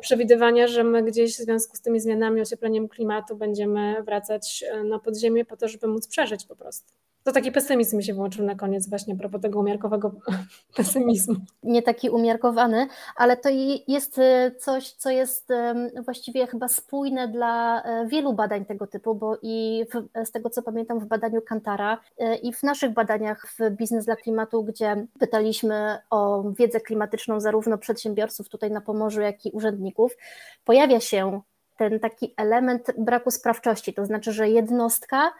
przewidywania, 0.00 0.68
że 0.68 0.84
my 0.84 1.02
gdzieś 1.02 1.34
w 1.34 1.40
związku 1.40 1.76
z 1.76 1.80
tymi 1.80 2.00
zmianami, 2.00 2.40
ociepleniem 2.40 2.88
klimatu 2.88 3.36
będziemy 3.36 4.02
wracać 4.02 4.64
e, 4.68 4.84
na 4.84 4.98
podziemie 4.98 5.44
po 5.44 5.56
to, 5.56 5.68
żeby 5.68 5.86
móc 5.86 6.08
przeżyć 6.08 6.46
po 6.46 6.56
prostu. 6.56 6.92
To 7.24 7.32
taki 7.32 7.52
pesymizm 7.52 7.96
mi 7.96 8.04
się 8.04 8.14
włączył 8.14 8.44
na 8.44 8.54
koniec 8.54 8.88
właśnie 8.88 9.14
a 9.14 9.16
propos 9.16 9.40
tego 9.40 9.60
umiarkowego 9.60 10.12
pesymizmu. 10.76 11.34
Nie 11.62 11.82
taki 11.82 12.10
umiarkowany, 12.10 12.86
ale 13.16 13.36
to 13.36 13.48
jest 13.88 14.18
e, 14.18 14.52
coś, 14.58 14.92
co 14.92 15.10
jest 15.10 15.48
właściwie 16.04 16.46
chyba 16.46 16.68
spójne 16.68 17.28
dla 17.28 17.82
e, 17.82 18.06
wielu 18.06 18.32
badań 18.32 18.64
tego 18.64 18.86
typu, 18.86 19.14
bo 19.14 19.38
i 19.42 19.84
w, 19.94 20.26
z 20.26 20.30
tego 20.30 20.50
co 20.50 20.62
pamiętam 20.62 21.00
w 21.00 21.06
badaniu 21.06 21.42
Kantara 21.42 22.00
e, 22.18 22.36
i 22.36 22.52
w 22.52 22.62
naszych 22.62 22.92
badaniach 22.92 23.46
w 23.58 23.70
Biznes 23.70 24.04
dla 24.04 24.16
Klimatu, 24.16 24.64
gdzie 24.64 25.06
pytaliśmy 25.20 25.98
o 26.10 26.52
wiedzę 26.58 26.80
klimatyczną 26.80 27.40
zarówno 27.40 27.78
przedsiębiorców 27.78 28.48
tutaj 28.48 28.70
na 28.70 28.80
Pomorzu, 28.80 29.20
jak 29.20 29.46
i 29.46 29.50
urzędników, 29.50 30.16
pojawia 30.64 31.00
się 31.00 31.40
ten 31.76 32.00
taki 32.00 32.34
element 32.36 32.92
braku 32.98 33.30
sprawczości, 33.30 33.94
to 33.94 34.06
znaczy, 34.06 34.32
że 34.32 34.48
jednostka 34.48 35.32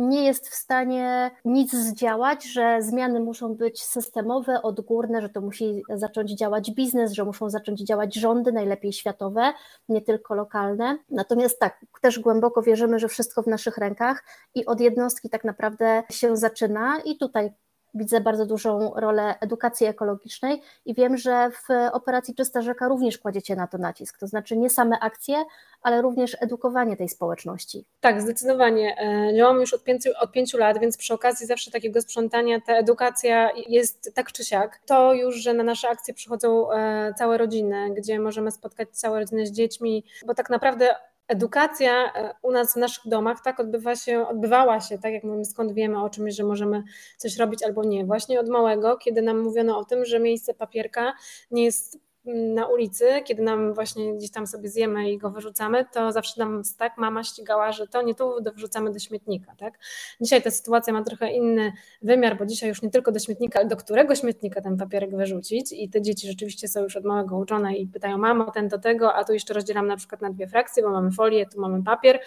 nie 0.00 0.24
jest 0.24 0.48
w 0.48 0.54
stanie 0.54 1.30
nic 1.44 1.72
zdziałać, 1.72 2.44
że 2.44 2.78
zmiany 2.82 3.20
muszą 3.20 3.54
być 3.54 3.84
systemowe, 3.84 4.62
odgórne, 4.62 5.22
że 5.22 5.28
to 5.28 5.40
musi 5.40 5.82
zacząć 5.94 6.30
działać 6.30 6.70
biznes, 6.70 7.12
że 7.12 7.24
muszą 7.24 7.50
zacząć 7.50 7.80
działać 7.80 8.14
rządy, 8.14 8.52
najlepiej 8.52 8.92
światowe, 8.92 9.52
nie 9.88 10.02
tylko 10.02 10.34
lokalne. 10.34 10.98
Natomiast 11.10 11.58
tak, 11.60 11.86
też 12.00 12.18
głęboko 12.18 12.62
wierzymy, 12.62 12.98
że 12.98 13.08
wszystko 13.08 13.42
w 13.42 13.46
naszych 13.46 13.78
rękach 13.78 14.24
i 14.54 14.66
od 14.66 14.80
jednostki 14.80 15.30
tak 15.30 15.44
naprawdę 15.44 16.02
się 16.10 16.36
zaczyna 16.36 17.00
i 17.04 17.18
tutaj 17.18 17.52
widzę 17.94 18.20
bardzo 18.20 18.46
dużą 18.46 18.92
rolę 18.96 19.34
edukacji 19.40 19.86
ekologicznej 19.86 20.62
i 20.84 20.94
wiem, 20.94 21.16
że 21.16 21.50
w 21.50 21.92
operacji 21.92 22.34
Czysta 22.34 22.62
Rzeka 22.62 22.88
również 22.88 23.18
kładziecie 23.18 23.56
na 23.56 23.66
to 23.66 23.78
nacisk, 23.78 24.18
to 24.18 24.26
znaczy 24.26 24.56
nie 24.56 24.70
same 24.70 24.98
akcje, 25.00 25.44
ale 25.82 26.02
również 26.02 26.36
edukowanie 26.40 26.96
tej 26.96 27.08
społeczności. 27.08 27.84
Tak, 28.00 28.22
zdecydowanie. 28.22 28.96
E, 28.98 29.36
działam 29.36 29.60
już 29.60 29.74
od 29.74 29.84
pięciu, 29.84 30.10
od 30.20 30.32
pięciu 30.32 30.58
lat, 30.58 30.78
więc 30.78 30.96
przy 30.96 31.14
okazji 31.14 31.46
zawsze 31.46 31.70
takiego 31.70 32.02
sprzątania 32.02 32.60
ta 32.66 32.74
edukacja 32.74 33.50
jest 33.68 34.14
tak 34.14 34.32
czy 34.32 34.44
siak. 34.44 34.80
To 34.86 35.14
już, 35.14 35.36
że 35.36 35.54
na 35.54 35.62
nasze 35.62 35.88
akcje 35.88 36.14
przychodzą 36.14 36.72
e, 36.72 37.14
całe 37.18 37.38
rodziny, 37.38 37.94
gdzie 37.94 38.18
możemy 38.18 38.50
spotkać 38.50 38.88
całe 38.92 39.20
rodziny 39.20 39.46
z 39.46 39.52
dziećmi, 39.52 40.04
bo 40.26 40.34
tak 40.34 40.50
naprawdę 40.50 40.94
edukacja 41.30 42.12
e, 42.12 42.34
u 42.42 42.50
nas 42.50 42.72
w 42.72 42.76
naszych 42.76 43.08
domach 43.08 43.40
tak 43.44 43.60
odbywa 43.60 43.96
się, 43.96 44.26
odbywała 44.28 44.80
się, 44.80 44.98
tak 44.98 45.12
jak 45.12 45.24
mówimy, 45.24 45.44
skąd 45.44 45.72
wiemy 45.72 46.02
o 46.02 46.10
czymś, 46.10 46.34
że 46.34 46.44
możemy 46.44 46.82
coś 47.16 47.36
robić 47.36 47.62
albo 47.62 47.84
nie. 47.84 48.04
Właśnie 48.04 48.40
od 48.40 48.48
małego, 48.48 48.96
kiedy 48.96 49.22
nam 49.22 49.40
mówiono 49.40 49.78
o 49.78 49.84
tym, 49.84 50.04
że 50.04 50.20
miejsce 50.20 50.54
papierka 50.54 51.12
nie 51.50 51.64
jest 51.64 52.09
na 52.24 52.66
ulicy, 52.66 53.04
kiedy 53.24 53.42
nam 53.42 53.74
właśnie 53.74 54.14
gdzieś 54.14 54.30
tam 54.30 54.46
sobie 54.46 54.68
zjemy 54.68 55.10
i 55.10 55.18
go 55.18 55.30
wyrzucamy, 55.30 55.84
to 55.92 56.12
zawsze 56.12 56.40
nam 56.40 56.62
tak 56.78 56.98
mama 56.98 57.24
ścigała, 57.24 57.72
że 57.72 57.86
to 57.86 58.02
nie 58.02 58.14
tu 58.14 58.32
wrzucamy 58.54 58.92
do 58.92 58.98
śmietnika. 58.98 59.54
Tak? 59.58 59.78
Dzisiaj 60.20 60.42
ta 60.42 60.50
sytuacja 60.50 60.92
ma 60.92 61.04
trochę 61.04 61.32
inny 61.32 61.72
wymiar, 62.02 62.38
bo 62.38 62.46
dzisiaj 62.46 62.68
już 62.68 62.82
nie 62.82 62.90
tylko 62.90 63.12
do 63.12 63.18
śmietnika, 63.18 63.58
ale 63.58 63.68
do 63.68 63.76
którego 63.76 64.14
śmietnika 64.14 64.60
ten 64.60 64.76
papierek 64.76 65.16
wyrzucić 65.16 65.72
i 65.72 65.88
te 65.88 66.02
dzieci 66.02 66.26
rzeczywiście 66.26 66.68
są 66.68 66.82
już 66.82 66.96
od 66.96 67.04
małego 67.04 67.38
uczone 67.38 67.76
i 67.76 67.86
pytają 67.86 68.18
mamo 68.18 68.50
ten 68.50 68.68
do 68.68 68.78
tego, 68.78 69.14
a 69.14 69.24
tu 69.24 69.32
jeszcze 69.32 69.54
rozdzielam 69.54 69.86
na 69.86 69.96
przykład 69.96 70.20
na 70.20 70.30
dwie 70.30 70.48
frakcje, 70.48 70.82
bo 70.82 70.90
mamy 70.90 71.10
folię, 71.10 71.46
tu 71.46 71.60
mamy 71.60 71.82
papier, 71.82 72.20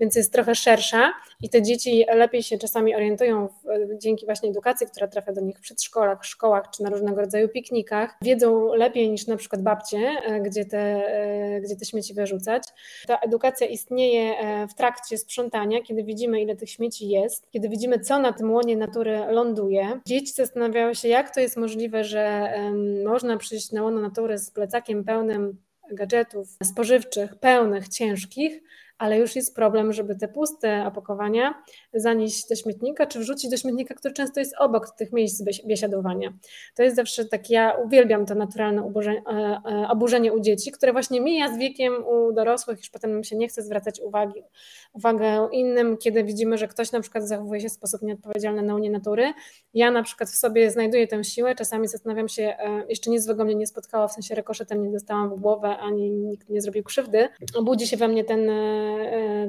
więc 0.00 0.16
jest 0.16 0.32
trochę 0.32 0.54
szersza 0.54 1.12
i 1.42 1.50
te 1.50 1.62
dzieci 1.62 2.04
lepiej 2.14 2.42
się 2.42 2.58
czasami 2.58 2.94
orientują 2.94 3.48
w, 3.48 3.62
dzięki 3.98 4.26
właśnie 4.26 4.48
edukacji, 4.48 4.86
która 4.86 5.08
trafia 5.08 5.32
do 5.32 5.40
nich 5.40 5.58
w 5.58 5.60
przedszkolach, 5.60 6.24
szkołach 6.24 6.70
czy 6.70 6.82
na 6.82 6.90
różnego 6.90 7.20
rodzaju 7.20 7.48
piknikach, 7.48 8.16
wiedzą 8.22 8.74
lepiej 8.74 9.10
niż 9.10 9.25
na 9.26 9.36
przykład 9.36 9.62
babcie, 9.62 9.98
e, 9.98 10.40
gdzie 10.40 10.64
te, 10.64 10.78
e, 10.78 11.60
gdzie 11.60 11.76
te 11.76 11.84
śmieci 11.84 12.14
wyrzucać. 12.14 12.62
Ta 13.06 13.18
edukacja 13.18 13.66
istnieje 13.66 14.38
e, 14.38 14.68
w 14.68 14.74
trakcie 14.74 15.18
sprzątania, 15.18 15.82
kiedy 15.82 16.04
widzimy, 16.04 16.40
ile 16.40 16.56
tych 16.56 16.70
śmieci 16.70 17.08
jest, 17.08 17.50
kiedy 17.50 17.68
widzimy, 17.68 18.00
co 18.00 18.18
na 18.18 18.32
tym 18.32 18.50
łonie 18.50 18.76
natury 18.76 19.18
ląduje. 19.30 20.00
Dzieci 20.06 20.32
zastanawiały 20.32 20.94
się, 20.94 21.08
jak 21.08 21.34
to 21.34 21.40
jest 21.40 21.56
możliwe, 21.56 22.04
że 22.04 22.52
można 23.04 23.36
przyjść 23.36 23.72
na 23.72 23.82
łono 23.82 24.00
natury 24.00 24.38
z 24.38 24.50
plecakiem 24.50 25.04
pełnym 25.04 25.58
gadżetów 25.90 26.48
spożywczych, 26.62 27.36
pełnych, 27.36 27.88
ciężkich, 27.88 28.62
ale 28.98 29.18
już 29.18 29.36
jest 29.36 29.54
problem, 29.54 29.92
żeby 29.92 30.16
te 30.16 30.28
puste 30.28 30.86
opakowania 30.86 31.54
zanieść 31.94 32.48
do 32.48 32.56
śmietnika, 32.56 33.06
czy 33.06 33.18
wrzucić 33.18 33.50
do 33.50 33.56
śmietnika, 33.56 33.94
który 33.94 34.14
często 34.14 34.40
jest 34.40 34.54
obok 34.58 34.90
tych 34.90 35.12
miejsc 35.12 35.42
biesiadowania. 35.66 36.32
To 36.74 36.82
jest 36.82 36.96
zawsze 36.96 37.24
tak, 37.24 37.50
ja 37.50 37.76
uwielbiam 37.84 38.26
to 38.26 38.34
naturalne 38.34 38.92
e, 39.06 39.32
e, 39.32 39.88
oburzenie 39.88 40.32
u 40.32 40.40
dzieci, 40.40 40.72
które 40.72 40.92
właśnie 40.92 41.20
mija 41.20 41.54
z 41.54 41.58
wiekiem 41.58 41.92
u 42.06 42.32
dorosłych, 42.32 42.78
już 42.78 42.90
potem 42.90 43.24
się 43.24 43.36
nie 43.36 43.48
chce 43.48 43.62
zwracać 43.62 44.00
uwagi, 44.00 44.42
uwagę 44.92 45.48
innym, 45.52 45.96
kiedy 45.96 46.24
widzimy, 46.24 46.58
że 46.58 46.68
ktoś 46.68 46.92
na 46.92 47.00
przykład 47.00 47.28
zachowuje 47.28 47.60
się 47.60 47.68
w 47.68 47.72
sposób 47.72 48.02
nieodpowiedzialny 48.02 48.62
na 48.62 48.74
Unię 48.74 48.90
Natury. 48.90 49.32
Ja 49.74 49.90
na 49.90 50.02
przykład 50.02 50.30
w 50.30 50.36
sobie 50.36 50.70
znajduję 50.70 51.06
tę 51.06 51.24
siłę, 51.24 51.54
czasami 51.54 51.88
zastanawiam 51.88 52.28
się, 52.28 52.42
e, 52.42 52.84
jeszcze 52.88 53.10
nic 53.10 53.24
złego 53.24 53.44
mnie 53.44 53.54
nie 53.54 53.66
spotkało, 53.66 54.08
w 54.08 54.12
sensie 54.12 54.34
rekoszetem 54.34 54.82
nie 54.82 54.92
dostałam 54.92 55.30
w 55.30 55.40
głowę, 55.40 55.76
ani 55.78 56.10
nikt 56.10 56.48
nie 56.48 56.60
zrobił 56.60 56.84
krzywdy. 56.84 57.28
Budzi 57.64 57.86
się 57.86 57.96
we 57.96 58.08
mnie 58.08 58.24
ten 58.24 58.50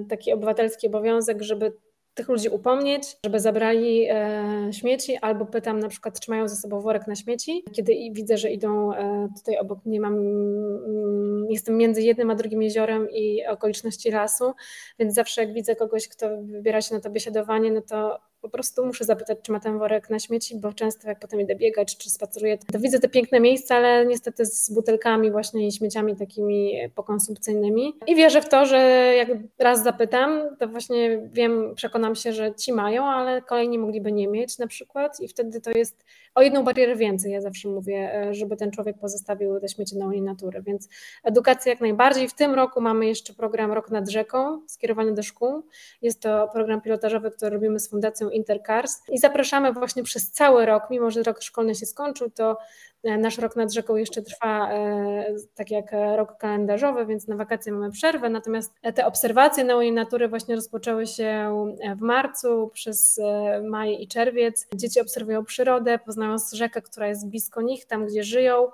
taki 0.09 0.33
obywatelski 0.33 0.87
obowiązek, 0.87 1.41
żeby 1.41 1.73
tych 2.17 2.29
ludzi 2.29 2.49
upomnieć, 2.49 3.17
żeby 3.25 3.39
zabrali 3.39 4.07
e, 4.09 4.73
śmieci, 4.73 5.17
albo 5.17 5.45
pytam 5.45 5.79
na 5.79 5.89
przykład, 5.89 6.19
czy 6.19 6.31
mają 6.31 6.47
ze 6.47 6.55
sobą 6.55 6.81
worek 6.81 7.07
na 7.07 7.15
śmieci. 7.15 7.63
Kiedy 7.71 7.93
widzę, 8.11 8.37
że 8.37 8.51
idą 8.51 8.93
e, 8.93 9.27
tutaj 9.39 9.57
obok 9.57 9.85
mnie, 9.85 10.01
mam, 10.01 10.13
mm, 10.13 11.45
jestem 11.49 11.77
między 11.77 12.01
jednym 12.01 12.31
a 12.31 12.35
drugim 12.35 12.61
jeziorem 12.61 13.07
i 13.11 13.45
okoliczności 13.45 14.11
lasu, 14.11 14.53
więc 14.99 15.13
zawsze 15.13 15.41
jak 15.41 15.53
widzę 15.53 15.75
kogoś, 15.75 16.07
kto 16.07 16.29
wybiera 16.41 16.81
się 16.81 16.95
na 16.95 17.01
to 17.01 17.09
biesiadowanie, 17.09 17.71
no 17.71 17.81
to 17.81 18.19
po 18.41 18.49
prostu 18.49 18.85
muszę 18.85 19.05
zapytać, 19.05 19.37
czy 19.41 19.51
ma 19.51 19.59
ten 19.59 19.79
worek 19.79 20.09
na 20.09 20.19
śmieci, 20.19 20.55
bo 20.55 20.73
często 20.73 21.07
jak 21.07 21.19
potem 21.19 21.41
idę 21.41 21.55
biegać, 21.55 21.97
czy 21.97 22.09
spaceruję, 22.09 22.57
to 22.57 22.79
widzę 22.79 22.99
te 22.99 23.09
piękne 23.09 23.39
miejsca, 23.39 23.75
ale 23.75 24.05
niestety 24.05 24.45
z 24.45 24.69
butelkami 24.69 25.31
właśnie 25.31 25.67
i 25.67 25.71
śmieciami 25.71 26.15
takimi 26.15 26.73
pokonsumpcyjnymi. 26.95 27.93
I 28.07 28.15
wierzę 28.15 28.41
w 28.41 28.49
to, 28.49 28.65
że 28.65 28.77
jak 29.17 29.29
raz 29.59 29.83
zapytam, 29.83 30.57
to 30.59 30.67
właśnie 30.67 31.29
wiem, 31.31 31.75
przekonam 31.75 32.15
się, 32.15 32.33
że 32.33 32.55
ci 32.55 32.73
mają, 32.73 33.05
ale 33.05 33.41
kolejni 33.41 33.79
mogliby 33.79 34.11
nie 34.11 34.27
mieć 34.27 34.57
na 34.57 34.67
przykład 34.67 35.19
i 35.19 35.27
wtedy 35.27 35.61
to 35.61 35.71
jest 35.71 36.05
o 36.37 36.41
jedną 36.41 36.63
barierę 36.63 36.95
więcej, 36.95 37.31
ja 37.31 37.41
zawsze 37.41 37.69
mówię, 37.69 38.13
e, 38.13 38.33
żeby 38.33 38.57
ten 38.57 38.71
człowiek 38.71 38.97
pozostawił 38.99 39.59
te 39.59 39.67
śmieci 39.67 39.97
na 39.97 40.05
Unii 40.07 40.21
Natury, 40.21 40.61
więc 40.61 40.89
edukacja 41.23 41.69
jak 41.69 41.81
najbardziej. 41.81 42.27
W 42.27 42.33
tym 42.33 42.53
roku 42.53 42.81
mamy 42.81 43.07
jeszcze 43.07 43.33
program 43.33 43.71
Rok 43.71 43.91
nad 43.91 44.09
Rzeką, 44.09 44.61
skierowany 44.67 45.13
do 45.13 45.23
szkół. 45.23 45.63
Jest 46.01 46.21
to 46.21 46.49
program 46.53 46.81
pilotażowy, 46.81 47.31
który 47.31 47.51
robimy 47.51 47.79
z 47.79 47.89
Fundacją 47.89 48.26
Intercars. 48.29 49.01
I 49.09 49.17
zapraszamy 49.17 49.73
właśnie 49.73 50.03
przez 50.03 50.31
cały 50.31 50.65
rok, 50.65 50.83
mimo 50.89 51.11
że 51.11 51.23
rok 51.23 51.41
szkolny 51.41 51.75
się 51.75 51.85
skończył, 51.85 52.29
to 52.29 52.57
e, 53.03 53.17
nasz 53.17 53.37
rok 53.37 53.55
nad 53.55 53.73
rzeką 53.73 53.95
jeszcze 53.95 54.21
trwa 54.21 54.71
e, 54.71 55.25
tak 55.55 55.71
jak 55.71 55.85
rok 56.15 56.37
kalendarzowy, 56.37 57.05
więc 57.05 57.27
na 57.27 57.35
wakacje 57.35 57.71
mamy 57.71 57.91
przerwę, 57.91 58.29
natomiast 58.29 58.73
te 58.95 59.05
obserwacje 59.05 59.63
na 59.63 59.75
Unii 59.77 59.91
Natury 59.91 60.27
właśnie 60.27 60.55
rozpoczęły 60.55 61.07
się 61.07 61.55
w 61.97 62.01
marcu 62.01 62.71
przez 62.73 63.19
maj 63.63 64.01
i 64.01 64.07
czerwiec. 64.07 64.67
Dzieci 64.75 65.01
obserwują 65.01 65.45
przyrodę, 65.45 65.99
poznają 65.99 66.35
rzekę, 66.53 66.81
która 66.81 67.07
jest 67.07 67.29
blisko 67.29 67.61
nich, 67.61 67.85
tam 67.85 68.05
gdzie 68.05 68.23
żyją, 68.23 68.67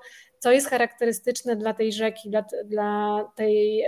co 0.43 0.51
jest 0.51 0.69
charakterystyczne 0.69 1.55
dla 1.55 1.73
tej 1.73 1.93
rzeki, 1.93 2.29
dla, 2.29 2.45
dla, 2.65 3.23
tej, 3.35 3.83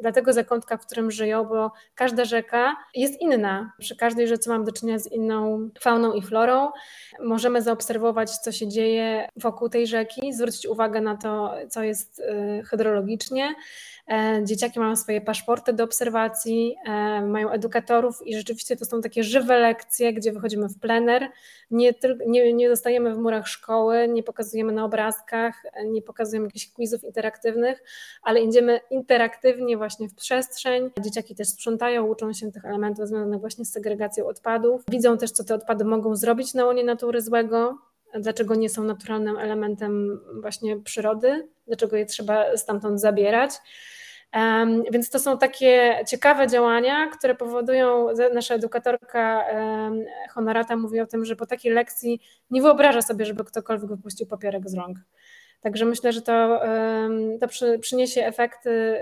dla 0.00 0.12
tego 0.12 0.32
zakątka, 0.32 0.76
w 0.76 0.86
którym 0.86 1.10
żyją, 1.10 1.44
bo 1.44 1.72
każda 1.94 2.24
rzeka 2.24 2.76
jest 2.94 3.20
inna. 3.20 3.72
Przy 3.78 3.96
każdej 3.96 4.28
rzece 4.28 4.50
mam 4.50 4.64
do 4.64 4.72
czynienia 4.72 4.98
z 4.98 5.12
inną 5.12 5.68
fauną 5.80 6.12
i 6.12 6.22
florą. 6.22 6.70
Możemy 7.20 7.62
zaobserwować, 7.62 8.30
co 8.30 8.52
się 8.52 8.68
dzieje 8.68 9.28
wokół 9.36 9.68
tej 9.68 9.86
rzeki, 9.86 10.32
zwrócić 10.32 10.66
uwagę 10.66 11.00
na 11.00 11.16
to, 11.16 11.54
co 11.70 11.82
jest 11.82 12.18
y, 12.18 12.62
hydrologicznie. 12.64 13.54
E, 14.08 14.40
dzieciaki 14.44 14.80
mają 14.80 14.96
swoje 14.96 15.20
paszporty 15.20 15.72
do 15.72 15.84
obserwacji, 15.84 16.76
e, 16.86 17.20
mają 17.26 17.50
edukatorów 17.50 18.26
i 18.26 18.36
rzeczywiście 18.36 18.76
to 18.76 18.84
są 18.84 19.00
takie 19.00 19.24
żywe 19.24 19.58
lekcje, 19.58 20.12
gdzie 20.12 20.32
wychodzimy 20.32 20.68
w 20.68 20.78
plener. 20.78 21.30
Nie, 21.70 21.94
nie, 22.26 22.52
nie 22.52 22.68
zostajemy 22.68 23.14
w 23.14 23.18
murach 23.18 23.48
szkoły, 23.48 24.08
nie 24.08 24.22
pokazujemy 24.22 24.72
na 24.72 24.84
obrazkach, 24.84 25.62
nie 25.86 26.02
pokazujemy 26.02 26.46
jakichś 26.46 26.72
quizów 26.72 27.04
interaktywnych, 27.04 27.82
ale 28.22 28.40
idziemy 28.40 28.80
interaktywnie 28.90 29.76
właśnie 29.76 30.08
w 30.08 30.14
przestrzeń. 30.14 30.90
Dzieciaki 31.00 31.34
też 31.34 31.48
sprzątają, 31.48 32.06
uczą 32.06 32.32
się 32.32 32.52
tych 32.52 32.64
elementów 32.64 33.08
związanych 33.08 33.40
właśnie 33.40 33.64
z 33.64 33.72
segregacją 33.72 34.26
odpadów. 34.26 34.82
Widzą 34.88 35.18
też, 35.18 35.30
co 35.30 35.44
te 35.44 35.54
odpady 35.54 35.84
mogą 35.84 36.16
zrobić 36.16 36.54
na 36.54 36.64
łonie 36.64 36.84
natury 36.84 37.22
złego, 37.22 37.78
dlaczego 38.20 38.54
nie 38.54 38.68
są 38.68 38.84
naturalnym 38.84 39.38
elementem 39.38 40.20
właśnie 40.40 40.76
przyrody, 40.76 41.48
dlaczego 41.66 41.96
je 41.96 42.06
trzeba 42.06 42.56
stamtąd 42.56 43.00
zabierać. 43.00 43.50
Um, 44.34 44.82
więc 44.92 45.10
to 45.10 45.18
są 45.18 45.38
takie 45.38 46.00
ciekawe 46.08 46.46
działania, 46.46 47.06
które 47.06 47.34
powodują, 47.34 48.06
nasza 48.34 48.54
edukatorka 48.54 49.44
um, 49.54 50.04
Honorata 50.30 50.76
mówi 50.76 51.00
o 51.00 51.06
tym, 51.06 51.24
że 51.24 51.36
po 51.36 51.46
takiej 51.46 51.72
lekcji 51.72 52.20
nie 52.50 52.62
wyobraża 52.62 53.02
sobie, 53.02 53.24
żeby 53.24 53.44
ktokolwiek 53.44 53.90
wypuścił 53.90 54.26
papierek 54.26 54.70
z 54.70 54.74
rąk. 54.74 54.98
Także 55.62 55.84
myślę, 55.84 56.12
że 56.12 56.22
to, 56.22 56.60
to 57.40 57.46
przyniesie 57.80 58.26
efekty 58.26 58.98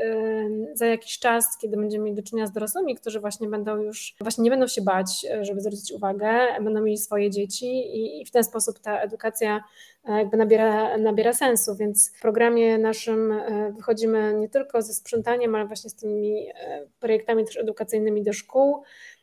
za 0.75 0.87
jakiś 0.87 1.19
czas, 1.19 1.59
kiedy 1.59 1.77
będziemy 1.77 2.05
mieli 2.05 2.17
do 2.17 2.23
czynienia 2.23 2.47
z 2.47 2.53
dorosłymi, 2.53 2.95
którzy 2.95 3.21
właśnie 3.21 3.49
będą 3.49 3.77
już, 3.77 4.15
właśnie 4.21 4.45
nie 4.45 4.51
będą 4.51 4.67
się 4.67 4.83
bać, 4.83 5.27
żeby 5.41 5.61
zwrócić 5.61 5.93
uwagę, 5.93 6.31
będą 6.61 6.81
mieli 6.81 6.99
swoje 6.99 7.31
dzieci 7.31 7.83
i 8.21 8.25
w 8.25 8.31
ten 8.31 8.45
sposób 8.45 8.79
ta 8.79 9.01
edukacja 9.01 9.65
e, 10.05 10.19
jakby 10.19 10.37
nabiera, 10.37 10.99
nabiera 10.99 11.33
sensu, 11.33 11.77
więc 11.77 12.17
w 12.17 12.21
programie 12.21 12.79
naszym 12.79 13.33
e, 13.33 13.73
wychodzimy 13.77 14.35
nie 14.35 14.49
tylko 14.49 14.83
ze 14.83 14.95
sprzątaniem, 14.95 15.55
ale 15.55 15.67
właśnie 15.67 15.91
z 15.91 15.95
tymi 15.95 16.49
e, 16.49 16.87
projektami 17.01 17.45
też 17.45 17.57
edukacyjnymi 17.57 18.23
do 18.23 18.33
szkół, 18.33 18.83
E, 18.83 19.20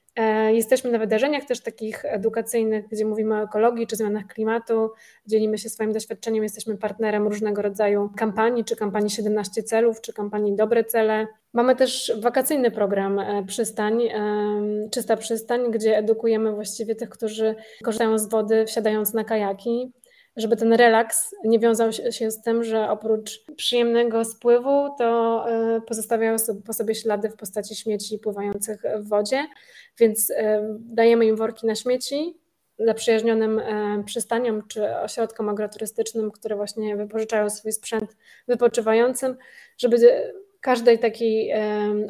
jesteśmy 0.51 0.91
na 0.91 0.99
wydarzeniach 0.99 1.45
też 1.45 1.61
takich 1.61 2.05
edukacyjnych, 2.05 2.87
gdzie 2.87 3.05
mówimy 3.05 3.35
o 3.35 3.43
ekologii 3.43 3.87
czy 3.87 3.95
zmianach 3.95 4.27
klimatu, 4.27 4.91
dzielimy 5.27 5.57
się 5.57 5.69
swoim 5.69 5.93
doświadczeniem, 5.93 6.43
jesteśmy 6.43 6.77
partnerem 6.77 7.27
różnego 7.27 7.61
rodzaju 7.61 8.09
kampanii, 8.17 8.65
czy 8.65 8.75
kampanii 8.75 9.09
17 9.09 9.63
celów, 9.63 10.01
czy 10.01 10.13
kampanii 10.13 10.55
Dobre 10.55 10.83
Cele. 10.83 11.27
Mamy 11.53 11.75
też 11.75 12.11
wakacyjny 12.21 12.71
program 12.71 13.19
e, 13.19 13.43
Przystań, 13.47 14.01
e, 14.03 14.89
Czysta 14.91 15.17
Przystań, 15.17 15.71
gdzie 15.71 15.97
edukujemy 15.97 16.51
właściwie 16.51 16.95
tych, 16.95 17.09
którzy 17.09 17.55
korzystają 17.83 18.19
z 18.19 18.29
wody 18.29 18.65
wsiadając 18.65 19.13
na 19.13 19.23
kajaki 19.23 19.91
żeby 20.37 20.55
ten 20.55 20.73
relaks 20.73 21.35
nie 21.43 21.59
wiązał 21.59 21.91
się 21.91 22.31
z 22.31 22.41
tym, 22.41 22.63
że 22.63 22.89
oprócz 22.89 23.45
przyjemnego 23.55 24.25
spływu, 24.25 24.95
to 24.97 25.45
e, 25.49 25.81
pozostawiają 25.81 26.35
po 26.65 26.73
sobie 26.73 26.95
ślady 26.95 27.29
w 27.29 27.35
postaci 27.35 27.75
śmieci 27.75 28.19
pływających 28.19 28.81
w 28.99 29.07
wodzie, 29.07 29.47
więc 29.99 30.31
e, 30.31 30.67
dajemy 30.79 31.25
im 31.25 31.35
worki 31.35 31.67
na 31.67 31.75
śmieci, 31.75 32.37
zaprzyjaźnionym 32.79 33.59
e, 33.59 34.03
przystaniom 34.05 34.67
czy 34.67 34.97
ośrodkom 34.97 35.49
agroturystycznym, 35.49 36.31
które 36.31 36.55
właśnie 36.55 36.95
wypożyczają 36.95 37.49
swój 37.49 37.71
sprzęt 37.71 38.17
wypoczywającym, 38.47 39.37
żeby 39.77 39.97
każdej 40.61 40.99
takiej 40.99 41.53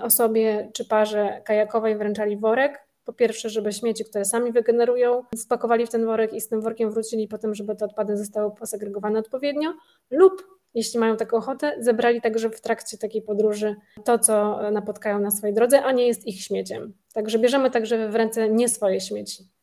osobie 0.02 0.70
czy 0.74 0.86
parze 0.86 1.42
kajakowej 1.46 1.98
wręczali 1.98 2.38
worek, 2.38 2.87
po 3.08 3.14
pierwsze, 3.14 3.50
żeby 3.50 3.74
śmieci, 3.74 4.06
które 4.06 4.26
sami 4.26 4.52
wygenerują, 4.52 5.24
spakowali 5.36 5.86
w 5.86 5.90
ten 5.90 6.06
worek 6.06 6.34
i 6.34 6.42
z 6.42 6.48
tym 6.48 6.62
workiem 6.62 6.92
wrócili 6.92 7.28
potem, 7.28 7.56
żeby 7.56 7.76
te 7.76 7.86
odpady 7.86 8.18
zostały 8.18 8.52
posegregowane 8.52 9.20
odpowiednio, 9.20 9.74
lub 10.12 10.48
jeśli 10.74 11.00
mają 11.00 11.18
taką 11.18 11.38
ochotę, 11.38 11.76
zebrali 11.80 12.22
także 12.22 12.50
w 12.50 12.62
trakcie 12.62 12.98
takiej 12.98 13.22
podróży 13.22 13.76
to, 14.06 14.20
co 14.20 14.60
napotkają 14.72 15.20
na 15.20 15.32
swojej 15.32 15.54
drodze, 15.54 15.84
a 15.84 15.92
nie 15.92 16.08
jest 16.08 16.28
ich 16.28 16.42
śmieciem. 16.42 16.94
Także 17.14 17.40
bierzemy 17.40 17.72
także 17.72 18.10
w 18.10 18.16
ręce 18.16 18.50
nie 18.50 18.70
swoje 18.70 19.02
śmieci. 19.02 19.57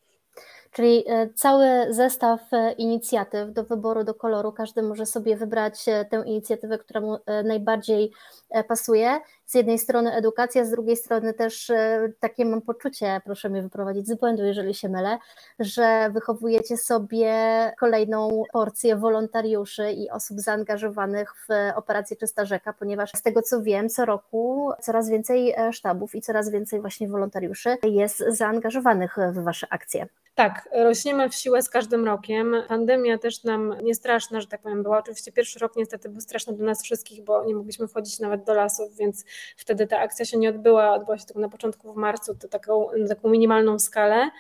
Czyli 0.75 1.05
e, 1.09 1.29
cały 1.35 1.67
zestaw 1.91 2.53
e, 2.53 2.73
inicjatyw 2.73 3.53
do 3.53 3.65
wyboru, 3.65 4.05
do 4.05 4.15
koloru, 4.15 4.53
każdy 4.53 4.83
może 4.83 5.07
sobie 5.07 5.37
wybrać 5.37 5.89
e, 5.89 6.05
tę 6.05 6.23
inicjatywę, 6.27 6.79
która 6.79 7.01
mu 7.01 7.19
najbardziej 7.45 8.13
pasuje. 8.69 9.21
Z 9.47 9.55
jednej 9.55 9.79
strony 9.79 10.13
edukacja, 10.13 10.65
z 10.65 10.71
drugiej 10.71 10.97
strony 10.97 11.35
też 11.35 11.73
takie 12.21 12.45
mam 12.45 12.63
poczucie, 12.63 13.21
proszę 13.25 13.49
mnie 13.49 13.63
wyprowadzić 13.63 14.09
z 14.09 14.15
błędu, 14.15 14.45
jeżeli 14.45 14.75
się 14.75 14.89
mylę, 14.89 15.19
że 15.59 16.11
wychowujecie 16.11 16.77
sobie 16.77 17.33
kolejną 17.81 18.43
porcję 18.53 18.97
wolontariuszy 18.97 19.93
i 19.93 20.11
osób 20.11 20.41
zaangażowanych 20.41 21.35
w 21.35 21.77
operację 21.77 22.17
Czysta 22.17 22.45
Rzeka, 22.45 22.73
ponieważ 22.73 23.11
z 23.13 23.23
tego 23.23 23.43
co 23.43 23.63
wiem, 23.63 23.89
co 23.89 24.05
roku 24.05 24.71
coraz 24.81 25.09
więcej 25.09 25.55
sztabów 25.73 26.15
i 26.15 26.21
coraz 26.21 26.51
więcej 26.51 26.81
właśnie 26.81 27.09
wolontariuszy 27.09 27.77
jest 27.83 28.25
zaangażowanych 28.29 29.17
w 29.33 29.45
Wasze 29.45 29.67
akcje. 29.71 30.07
Tak, 30.35 30.69
rośniemy 30.73 31.29
w 31.29 31.35
siłę 31.35 31.63
z 31.63 31.71
każdym 31.71 32.05
rokiem. 32.05 32.57
Pandemia 32.69 33.19
też 33.19 33.45
nam 33.45 33.77
nie 33.83 33.95
straszna, 33.95 34.41
że 34.41 34.47
tak 34.47 34.63
powiem, 34.63 34.83
była. 34.83 34.99
Oczywiście 34.99 35.33
pierwszy 35.33 35.59
rok 35.59 35.77
niestety 35.77 36.09
był 36.09 36.21
straszny 36.21 36.53
dla 36.53 36.67
nas 36.67 36.83
wszystkich, 36.83 37.25
bo 37.25 37.45
nie 37.45 37.55
mogliśmy 37.55 37.89
wchodzić 37.89 38.21
nawet 38.21 38.45
do 38.45 38.55
lasów, 38.55 38.97
więc 38.97 39.25
wtedy 39.57 39.87
ta 39.87 39.99
akcja 39.99 40.25
się 40.25 40.39
nie 40.39 40.49
odbyła. 40.49 40.95
Odbyła 40.95 41.19
się 41.19 41.25
tylko 41.25 41.41
na 41.41 41.49
początku 41.49 41.93
w 41.93 41.97
marcu, 41.97 42.35
to 42.35 42.49
taką, 42.49 42.87
taką 43.09 43.29
minimalną 43.29 43.79
skalę. 43.79 44.31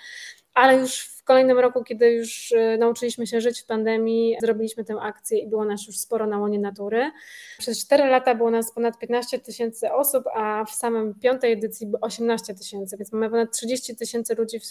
Ale 0.55 0.77
już 0.77 0.99
w 1.01 1.24
kolejnym 1.25 1.59
roku, 1.59 1.85
kiedy 1.85 2.11
już 2.11 2.53
e, 2.53 2.77
nauczyliśmy 2.79 3.27
się 3.27 3.41
żyć 3.41 3.61
w 3.61 3.67
pandemii, 3.67 4.37
zrobiliśmy 4.41 4.85
tę 4.85 4.97
akcję 5.01 5.39
i 5.39 5.49
było 5.49 5.65
nas 5.65 5.87
już 5.87 5.99
sporo 5.99 6.27
na 6.27 6.39
łonie 6.39 6.59
natury. 6.59 7.11
Przez 7.59 7.85
4 7.87 8.05
lata 8.05 8.35
było 8.35 8.51
nas 8.51 8.73
ponad 8.73 8.99
15 8.99 9.39
tysięcy 9.39 9.93
osób, 9.93 10.25
a 10.35 10.65
w 10.65 10.71
samym 10.71 11.15
piątej 11.15 11.53
edycji 11.53 11.93
18 12.01 12.55
tysięcy, 12.55 12.97
więc 12.97 13.13
mamy 13.13 13.31
ponad 13.31 13.53
30 13.53 13.97
tysięcy 13.97 14.35
ludzi 14.35 14.61
w, 14.61 14.65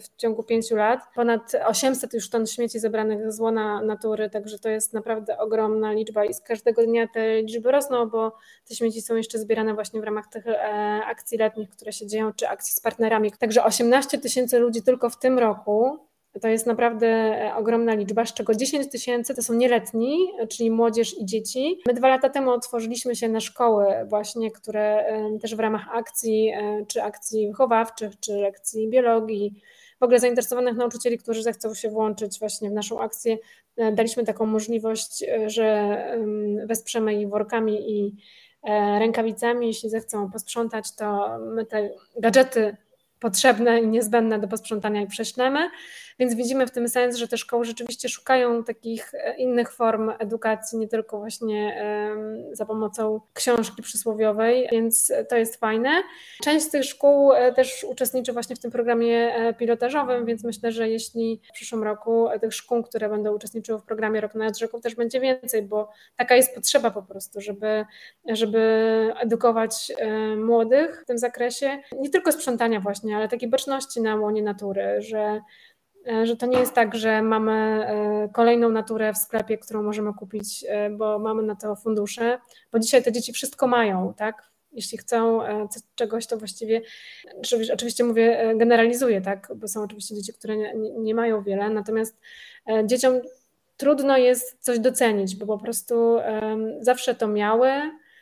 w, 0.00 0.16
ciągu 0.16 0.42
5 0.42 0.70
lat, 0.70 1.00
ponad 1.14 1.52
800 1.66 2.14
już 2.14 2.30
ton 2.30 2.46
śmieci 2.46 2.78
zebranych 2.78 3.32
z 3.32 3.40
łona 3.40 3.82
natury, 3.82 4.30
także 4.30 4.58
to 4.58 4.68
jest 4.68 4.92
naprawdę 4.92 5.38
ogromna 5.38 5.92
liczba 5.92 6.24
i 6.24 6.34
z 6.34 6.40
każdego 6.40 6.86
dnia 6.86 7.08
te 7.14 7.42
liczby 7.42 7.72
rosną, 7.72 8.06
bo 8.08 8.32
te 8.68 8.74
śmieci 8.74 9.02
są 9.02 9.16
jeszcze 9.16 9.38
zbierane 9.38 9.74
właśnie 9.74 10.00
w 10.00 10.04
ramach 10.04 10.26
tych 10.26 10.46
e, 10.46 10.60
akcji 11.06 11.38
letnich, 11.38 11.70
które 11.70 11.92
się 11.92 12.06
dzieją, 12.06 12.32
czy 12.32 12.48
akcji 12.48 12.74
z 12.74 12.80
partnerami. 12.80 13.32
Także 13.32 13.64
18 13.64 14.18
tysięcy 14.18 14.58
ludzi 14.58 14.82
tylko 14.82 15.10
w 15.10 15.18
tym 15.18 15.38
roku 15.38 15.95
to 16.40 16.48
jest 16.48 16.66
naprawdę 16.66 17.06
e, 17.06 17.54
ogromna 17.54 17.94
liczba, 17.94 18.26
z 18.26 18.34
czego 18.34 18.54
10 18.54 18.90
tysięcy 18.90 19.34
to 19.34 19.42
są 19.42 19.54
nieletni, 19.54 20.18
czyli 20.48 20.70
młodzież 20.70 21.18
i 21.18 21.26
dzieci. 21.26 21.80
My 21.86 21.94
dwa 21.94 22.08
lata 22.08 22.28
temu 22.28 22.50
otworzyliśmy 22.50 23.16
się 23.16 23.28
na 23.28 23.40
szkoły 23.40 23.86
właśnie, 24.08 24.50
które 24.50 25.06
e, 25.06 25.38
też 25.38 25.54
w 25.54 25.60
ramach 25.60 25.88
akcji, 25.92 26.48
e, 26.48 26.84
czy 26.88 27.02
akcji 27.02 27.48
wychowawczych, 27.48 28.20
czy 28.20 28.32
lekcji 28.32 28.88
biologii, 28.88 29.62
w 30.00 30.02
ogóle 30.02 30.20
zainteresowanych 30.20 30.76
nauczycieli, 30.76 31.18
którzy 31.18 31.42
zechcą 31.42 31.74
się 31.74 31.90
włączyć 31.90 32.38
właśnie 32.38 32.70
w 32.70 32.72
naszą 32.72 33.00
akcję, 33.00 33.38
daliśmy 33.92 34.24
taką 34.24 34.46
możliwość, 34.46 35.24
że 35.46 35.96
wesprzemy 36.66 37.14
ich 37.14 37.28
workami 37.28 37.92
i 37.92 38.16
rękawicami. 38.98 39.66
Jeśli 39.66 39.90
zechcą 39.90 40.30
posprzątać, 40.30 40.96
to 40.96 41.38
my 41.38 41.66
te 41.66 41.90
gadżety 42.18 42.76
potrzebne 43.20 43.80
i 43.80 43.88
niezbędne 43.88 44.38
do 44.38 44.48
posprzątania 44.48 45.02
i 45.02 45.06
prześlemy. 45.06 45.70
Więc 46.18 46.34
widzimy 46.34 46.66
w 46.66 46.70
tym 46.70 46.88
sens, 46.88 47.16
że 47.16 47.28
te 47.28 47.38
szkoły 47.38 47.64
rzeczywiście 47.64 48.08
szukają 48.08 48.64
takich 48.64 49.14
e, 49.14 49.36
innych 49.36 49.72
form 49.72 50.12
edukacji, 50.18 50.78
nie 50.78 50.88
tylko 50.88 51.18
właśnie 51.18 51.76
za 52.52 52.66
pomocą 52.66 53.20
książki 53.34 53.82
przysłowiowej, 53.82 54.68
więc 54.72 55.12
to 55.28 55.36
jest 55.36 55.56
fajne. 55.56 56.02
Część 56.42 56.66
z 56.66 56.70
tych 56.70 56.84
szkół 56.84 57.32
e, 57.32 57.52
też 57.52 57.84
uczestniczy 57.84 58.32
właśnie 58.32 58.56
w 58.56 58.58
tym 58.58 58.70
programie 58.70 59.34
e, 59.34 59.54
pilotażowym, 59.54 60.26
więc 60.26 60.44
myślę, 60.44 60.72
że 60.72 60.88
jeśli 60.88 61.40
w 61.48 61.52
przyszłym 61.52 61.84
roku 61.84 62.28
tych 62.40 62.54
szkół, 62.54 62.82
które 62.82 63.08
będą 63.08 63.34
uczestniczyły 63.34 63.78
w 63.78 63.82
programie 63.82 64.20
Rok 64.20 64.34
nad 64.34 64.58
Rzeką 64.58 64.80
też 64.80 64.94
będzie 64.94 65.20
więcej, 65.20 65.62
bo 65.62 65.90
taka 66.16 66.36
jest 66.36 66.54
potrzeba 66.54 66.90
po 66.90 67.02
prostu, 67.02 67.40
żeby, 67.40 67.84
żeby 68.28 68.58
edukować 69.20 69.92
młodych 70.36 71.02
w 71.02 71.06
tym 71.06 71.18
zakresie, 71.18 71.78
nie 72.00 72.10
tylko 72.10 72.32
sprzątania 72.32 72.80
właśnie, 72.80 73.16
ale 73.16 73.28
takiej 73.28 73.48
baczności 73.48 74.00
na 74.00 74.16
łonie 74.16 74.42
natury, 74.42 75.02
że 75.02 75.40
że 76.24 76.36
to 76.36 76.46
nie 76.46 76.58
jest 76.58 76.72
tak, 76.72 76.94
że 76.94 77.22
mamy 77.22 77.52
e, 77.52 78.28
kolejną 78.32 78.68
naturę 78.68 79.12
w 79.12 79.18
sklepie, 79.18 79.58
którą 79.58 79.82
możemy 79.82 80.14
kupić, 80.14 80.64
e, 80.68 80.90
bo 80.90 81.18
mamy 81.18 81.42
na 81.42 81.56
to 81.56 81.76
fundusze, 81.76 82.38
bo 82.72 82.78
dzisiaj 82.78 83.02
te 83.02 83.12
dzieci 83.12 83.32
wszystko 83.32 83.66
mają, 83.66 84.14
tak? 84.16 84.50
Jeśli 84.72 84.98
chcą 84.98 85.40
czegoś, 85.94 86.26
to 86.26 86.36
właściwie, 86.36 86.82
oczywiście 87.72 88.04
mówię, 88.04 88.54
generalizuję, 88.56 89.20
tak? 89.20 89.52
Bo 89.56 89.68
są 89.68 89.82
oczywiście 89.82 90.14
dzieci, 90.14 90.32
które 90.32 90.56
nie, 90.56 90.74
nie 90.98 91.14
mają 91.14 91.42
wiele, 91.42 91.70
natomiast 91.70 92.16
dzieciom 92.84 93.20
trudno 93.76 94.16
jest 94.16 94.56
coś 94.60 94.78
docenić, 94.78 95.36
bo 95.36 95.46
po 95.46 95.58
prostu 95.58 96.16
zawsze 96.80 97.14
to 97.14 97.28
miały, 97.28 97.70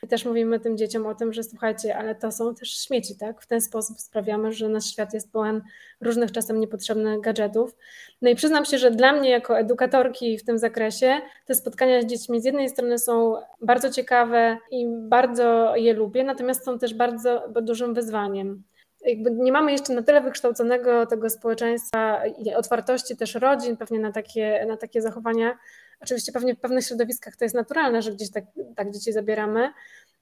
i 0.05 0.09
też 0.09 0.25
mówimy 0.25 0.61
tym 0.61 0.77
dzieciom 0.77 1.07
o 1.07 1.14
tym, 1.14 1.33
że 1.33 1.43
słuchajcie, 1.43 1.97
ale 1.97 2.14
to 2.14 2.33
są 2.33 2.55
też 2.55 2.85
śmieci, 2.85 3.17
tak? 3.17 3.43
W 3.43 3.47
ten 3.47 3.61
sposób 3.61 4.01
sprawiamy, 4.01 4.53
że 4.53 4.69
nasz 4.69 4.87
świat 4.87 5.14
jest 5.14 5.33
pełen 5.33 5.62
różnych 6.01 6.33
czasem 6.33 6.61
niepotrzebnych 6.61 7.21
gadżetów. 7.21 7.77
No 8.23 8.31
i 8.31 8.35
przyznam 8.35 8.64
się, 8.64 8.79
że 8.79 8.90
dla 8.90 9.12
mnie 9.12 9.31
jako 9.31 9.59
edukatorki 9.59 10.38
w 10.38 10.45
tym 10.45 10.59
zakresie 10.59 11.21
te 11.47 11.55
spotkania 11.55 12.03
z 12.03 12.07
dziećmi 12.07 12.40
z 12.40 12.45
jednej 12.45 12.69
strony 12.69 12.99
są 12.99 13.35
bardzo 13.61 13.90
ciekawe 13.90 14.59
i 14.71 14.87
bardzo 14.88 15.77
je 15.77 15.93
lubię, 15.93 16.25
natomiast 16.25 16.64
są 16.64 16.79
też 16.79 16.95
bardzo 16.95 17.49
dużym 17.62 17.95
wyzwaniem 17.95 18.62
jakby 19.05 19.31
nie 19.31 19.53
mamy 19.53 19.73
jeszcze 19.73 19.95
na 19.95 20.03
tyle 20.03 20.21
wykształconego 20.21 21.07
tego 21.07 21.31
społeczeństwa 21.31 22.27
i 22.27 22.55
otwartości 22.55 23.17
też 23.17 23.35
rodzin 23.35 23.77
pewnie 23.77 23.99
na 23.99 24.12
takie, 24.12 24.64
na 24.69 24.77
takie 24.77 25.03
zachowania, 25.03 25.59
Oczywiście 26.01 26.33
pewnie 26.33 26.55
w 26.55 26.61
pewnych 26.61 26.87
środowiskach 26.87 27.37
to 27.37 27.45
jest 27.45 27.55
naturalne, 27.55 28.03
że 28.03 28.13
gdzieś 28.13 28.31
tak, 28.31 28.45
tak 28.77 28.91
dzieci 28.91 29.13
zabieramy. 29.13 29.73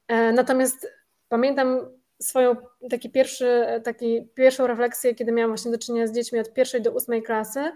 E, 0.09 0.33
natomiast 0.33 0.93
pamiętam 1.29 1.81
swoją 2.23 2.57
taki 2.91 3.11
pierwszy, 3.11 3.65
taki 3.85 4.29
pierwszą 4.35 4.67
refleksję, 4.67 5.15
kiedy 5.15 5.33
miałam 5.33 5.51
właśnie 5.51 5.71
do 5.71 5.79
czynienia 5.79 6.07
z 6.07 6.13
dziećmi 6.13 6.39
od 6.39 6.53
pierwszej 6.53 6.83
do 6.83 6.91
ósmej 6.91 7.23
klasy, 7.23 7.73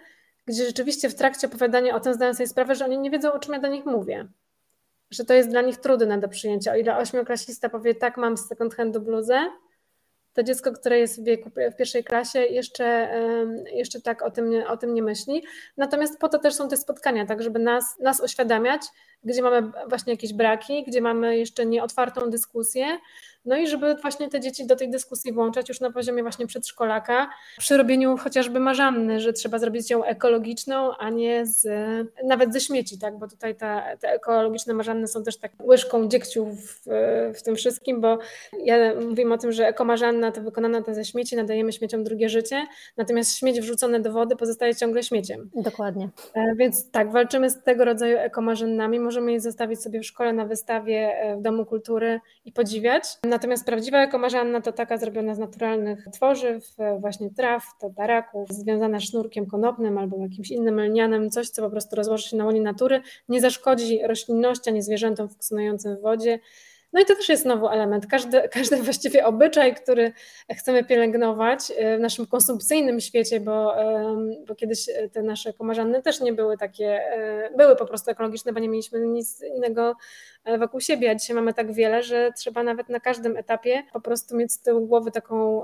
gdzie 0.46 0.66
rzeczywiście 0.66 1.08
w 1.08 1.14
trakcie 1.14 1.46
opowiadania 1.46 1.96
o 1.96 2.00
tym 2.00 2.14
zdają 2.14 2.34
sobie 2.34 2.46
sprawę, 2.46 2.74
że 2.74 2.84
oni 2.84 2.98
nie 2.98 3.10
wiedzą, 3.10 3.32
o 3.32 3.38
czym 3.38 3.54
ja 3.54 3.60
do 3.60 3.68
nich 3.68 3.86
mówię. 3.86 4.28
Że 5.10 5.24
to 5.24 5.34
jest 5.34 5.48
dla 5.48 5.62
nich 5.62 5.76
trudne 5.76 6.20
do 6.20 6.28
przyjęcia. 6.28 6.72
O 6.72 6.76
ile 6.76 6.96
ośmioklasista 6.96 7.68
powie, 7.68 7.94
tak, 7.94 8.16
mam 8.16 8.36
z 8.36 8.48
second 8.48 8.74
handu 8.74 9.00
bluzę, 9.00 9.50
to 10.36 10.42
dziecko, 10.42 10.72
które 10.72 10.98
jest 10.98 11.20
w 11.20 11.24
wieku 11.24 11.50
w 11.72 11.76
pierwszej 11.76 12.04
klasie, 12.04 12.38
jeszcze, 12.38 13.08
jeszcze 13.72 14.00
tak 14.00 14.22
o 14.22 14.30
tym, 14.30 14.50
o 14.68 14.76
tym 14.76 14.94
nie 14.94 15.02
myśli. 15.02 15.44
Natomiast 15.76 16.18
po 16.18 16.28
to 16.28 16.38
też 16.38 16.54
są 16.54 16.68
te 16.68 16.76
spotkania, 16.76 17.26
tak, 17.26 17.42
żeby 17.42 17.58
nas, 17.58 17.98
nas 18.00 18.20
oświadamiać, 18.20 18.82
gdzie 19.24 19.42
mamy 19.42 19.72
właśnie 19.88 20.12
jakieś 20.12 20.32
braki, 20.32 20.84
gdzie 20.84 21.00
mamy 21.00 21.38
jeszcze 21.38 21.66
nieotwartą 21.66 22.30
dyskusję, 22.30 22.98
no 23.46 23.56
i 23.56 23.66
żeby 23.66 23.94
właśnie 23.94 24.28
te 24.28 24.40
dzieci 24.40 24.66
do 24.66 24.76
tej 24.76 24.90
dyskusji 24.90 25.32
włączać 25.32 25.68
już 25.68 25.80
na 25.80 25.90
poziomie 25.90 26.22
właśnie 26.22 26.46
przedszkolaka, 26.46 27.28
przy 27.58 27.76
robieniu 27.76 28.16
chociażby 28.16 28.60
marzanny, 28.60 29.20
że 29.20 29.32
trzeba 29.32 29.58
zrobić 29.58 29.90
ją 29.90 30.04
ekologiczną, 30.04 30.96
a 30.96 31.10
nie 31.10 31.46
z, 31.46 31.66
nawet 32.24 32.52
ze 32.52 32.60
śmieci, 32.60 32.98
tak, 32.98 33.18
bo 33.18 33.28
tutaj 33.28 33.56
ta, 33.56 33.96
te 33.96 34.08
ekologiczne 34.08 34.74
marzanny 34.74 35.08
są 35.08 35.22
też 35.22 35.38
tak 35.38 35.52
łyżką 35.62 36.08
dziegciu 36.08 36.46
w, 36.46 36.82
w 37.38 37.42
tym 37.42 37.56
wszystkim, 37.56 38.00
bo 38.00 38.18
ja 38.64 38.76
mówimy 39.08 39.34
o 39.34 39.38
tym, 39.38 39.52
że 39.52 39.66
ekomarzanna 39.66 40.32
to 40.32 40.40
wykonana 40.40 40.82
to 40.82 40.94
ze 40.94 41.04
śmieci, 41.04 41.36
nadajemy 41.36 41.72
śmieciom 41.72 42.04
drugie 42.04 42.28
życie, 42.28 42.66
natomiast 42.96 43.38
śmieć 43.38 43.60
wrzucone 43.60 44.00
do 44.00 44.12
wody 44.12 44.36
pozostaje 44.36 44.74
ciągle 44.74 45.02
śmieciem. 45.02 45.50
Dokładnie. 45.54 46.08
E, 46.34 46.54
więc 46.54 46.90
tak, 46.90 47.12
walczymy 47.12 47.50
z 47.50 47.62
tego 47.62 47.84
rodzaju 47.84 48.18
ekomarzannami, 48.18 49.00
możemy 49.06 49.32
je 49.32 49.40
zostawić 49.40 49.82
sobie 49.82 50.00
w 50.00 50.06
szkole 50.06 50.32
na 50.32 50.46
wystawie 50.46 51.20
e, 51.20 51.36
w 51.36 51.42
Domu 51.42 51.66
Kultury 51.66 52.20
i 52.44 52.52
podziwiać. 52.52 53.04
Natomiast 53.24 53.66
prawdziwa 53.66 54.02
ekomarzanna 54.02 54.60
to 54.60 54.72
taka 54.72 54.98
zrobiona 54.98 55.34
z 55.34 55.38
naturalnych 55.38 56.06
tworzyw, 56.12 56.64
e, 56.78 56.98
właśnie 56.98 57.30
traw, 57.30 57.64
tataraków, 57.80 58.48
związana 58.48 59.00
sznurkiem 59.00 59.46
konopnym 59.46 59.98
albo 59.98 60.18
jakimś 60.18 60.50
innym 60.50 60.80
lnianem, 60.80 61.30
coś, 61.30 61.48
co 61.48 61.62
po 61.62 61.70
prostu 61.70 61.96
rozłoży 61.96 62.28
się 62.28 62.36
na 62.36 62.44
łonie 62.44 62.60
natury, 62.60 63.00
nie 63.28 63.40
zaszkodzi 63.40 64.00
roślinności 64.06 64.70
ani 64.70 64.82
zwierzętom 64.82 65.28
funkcjonującym 65.28 65.96
w 65.96 66.00
wodzie. 66.00 66.38
No 66.92 67.00
i 67.02 67.04
to 67.04 67.16
też 67.16 67.28
jest 67.28 67.42
znowu 67.42 67.68
element. 67.68 68.06
Każdy, 68.06 68.48
każdy 68.52 68.76
właściwie 68.76 69.26
obyczaj, 69.26 69.74
który 69.74 70.12
chcemy 70.56 70.84
pielęgnować 70.84 71.72
e, 71.76 71.98
w 71.98 72.00
naszym 72.00 72.26
konsumpcyjnym 72.26 73.00
świecie, 73.00 73.40
bo, 73.40 73.74
bo 74.48 74.54
kiedyś 74.54 74.86
te 75.12 75.22
nasze 75.22 75.52
komarzanny 75.52 76.02
też 76.02 76.20
nie 76.20 76.32
były 76.32 76.56
takie, 76.56 76.86
e, 76.86 77.50
były 77.56 77.76
po 77.76 77.86
prostu 77.86 78.10
ekologiczne, 78.10 78.52
bo 78.52 78.60
nie 78.60 78.68
mieliśmy 78.68 79.00
nic 79.00 79.42
innego 79.42 79.96
e, 80.44 80.58
wokół 80.58 80.80
siebie, 80.80 81.10
a 81.10 81.14
dzisiaj 81.14 81.36
mamy 81.36 81.54
tak 81.54 81.72
wiele, 81.72 82.02
że 82.02 82.32
trzeba 82.36 82.62
nawet 82.62 82.88
na 82.88 83.00
każdym 83.00 83.36
etapie 83.36 83.82
po 83.92 84.00
prostu 84.00 84.36
mieć 84.36 84.52
z 84.52 84.62
tyłu 84.62 84.86
głowy 84.86 85.10
taką 85.10 85.62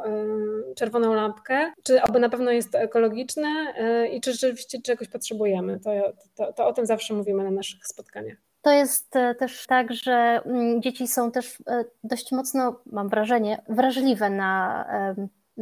czerwoną 0.77 1.15
lampkę, 1.15 1.73
czy 1.83 2.03
oby 2.03 2.21
na 2.21 2.29
pewno 2.29 2.51
jest 2.51 2.73
to 2.73 2.79
ekologiczne 2.79 3.75
i 4.13 4.21
czy 4.21 4.33
rzeczywiście 4.33 4.83
czegoś 4.83 5.09
potrzebujemy. 5.09 5.81
To, 5.81 5.91
to, 6.35 6.53
to 6.53 6.67
o 6.67 6.73
tym 6.73 6.87
zawsze 6.87 7.15
mówimy 7.15 7.45
na 7.45 7.51
naszych 7.51 7.87
spotkaniach. 7.87 8.52
To 8.63 8.71
jest 8.73 9.17
e, 9.17 9.35
też 9.35 9.67
tak, 9.67 9.93
że 9.93 10.43
mm, 10.47 10.83
dzieci 10.83 11.09
są 11.09 11.31
też 11.31 11.63
e, 11.67 11.85
dość 12.05 12.33
mocno, 12.33 12.81
mam 12.87 13.09
wrażenie, 13.09 13.63
wrażliwe 13.69 14.31
na 14.31 14.85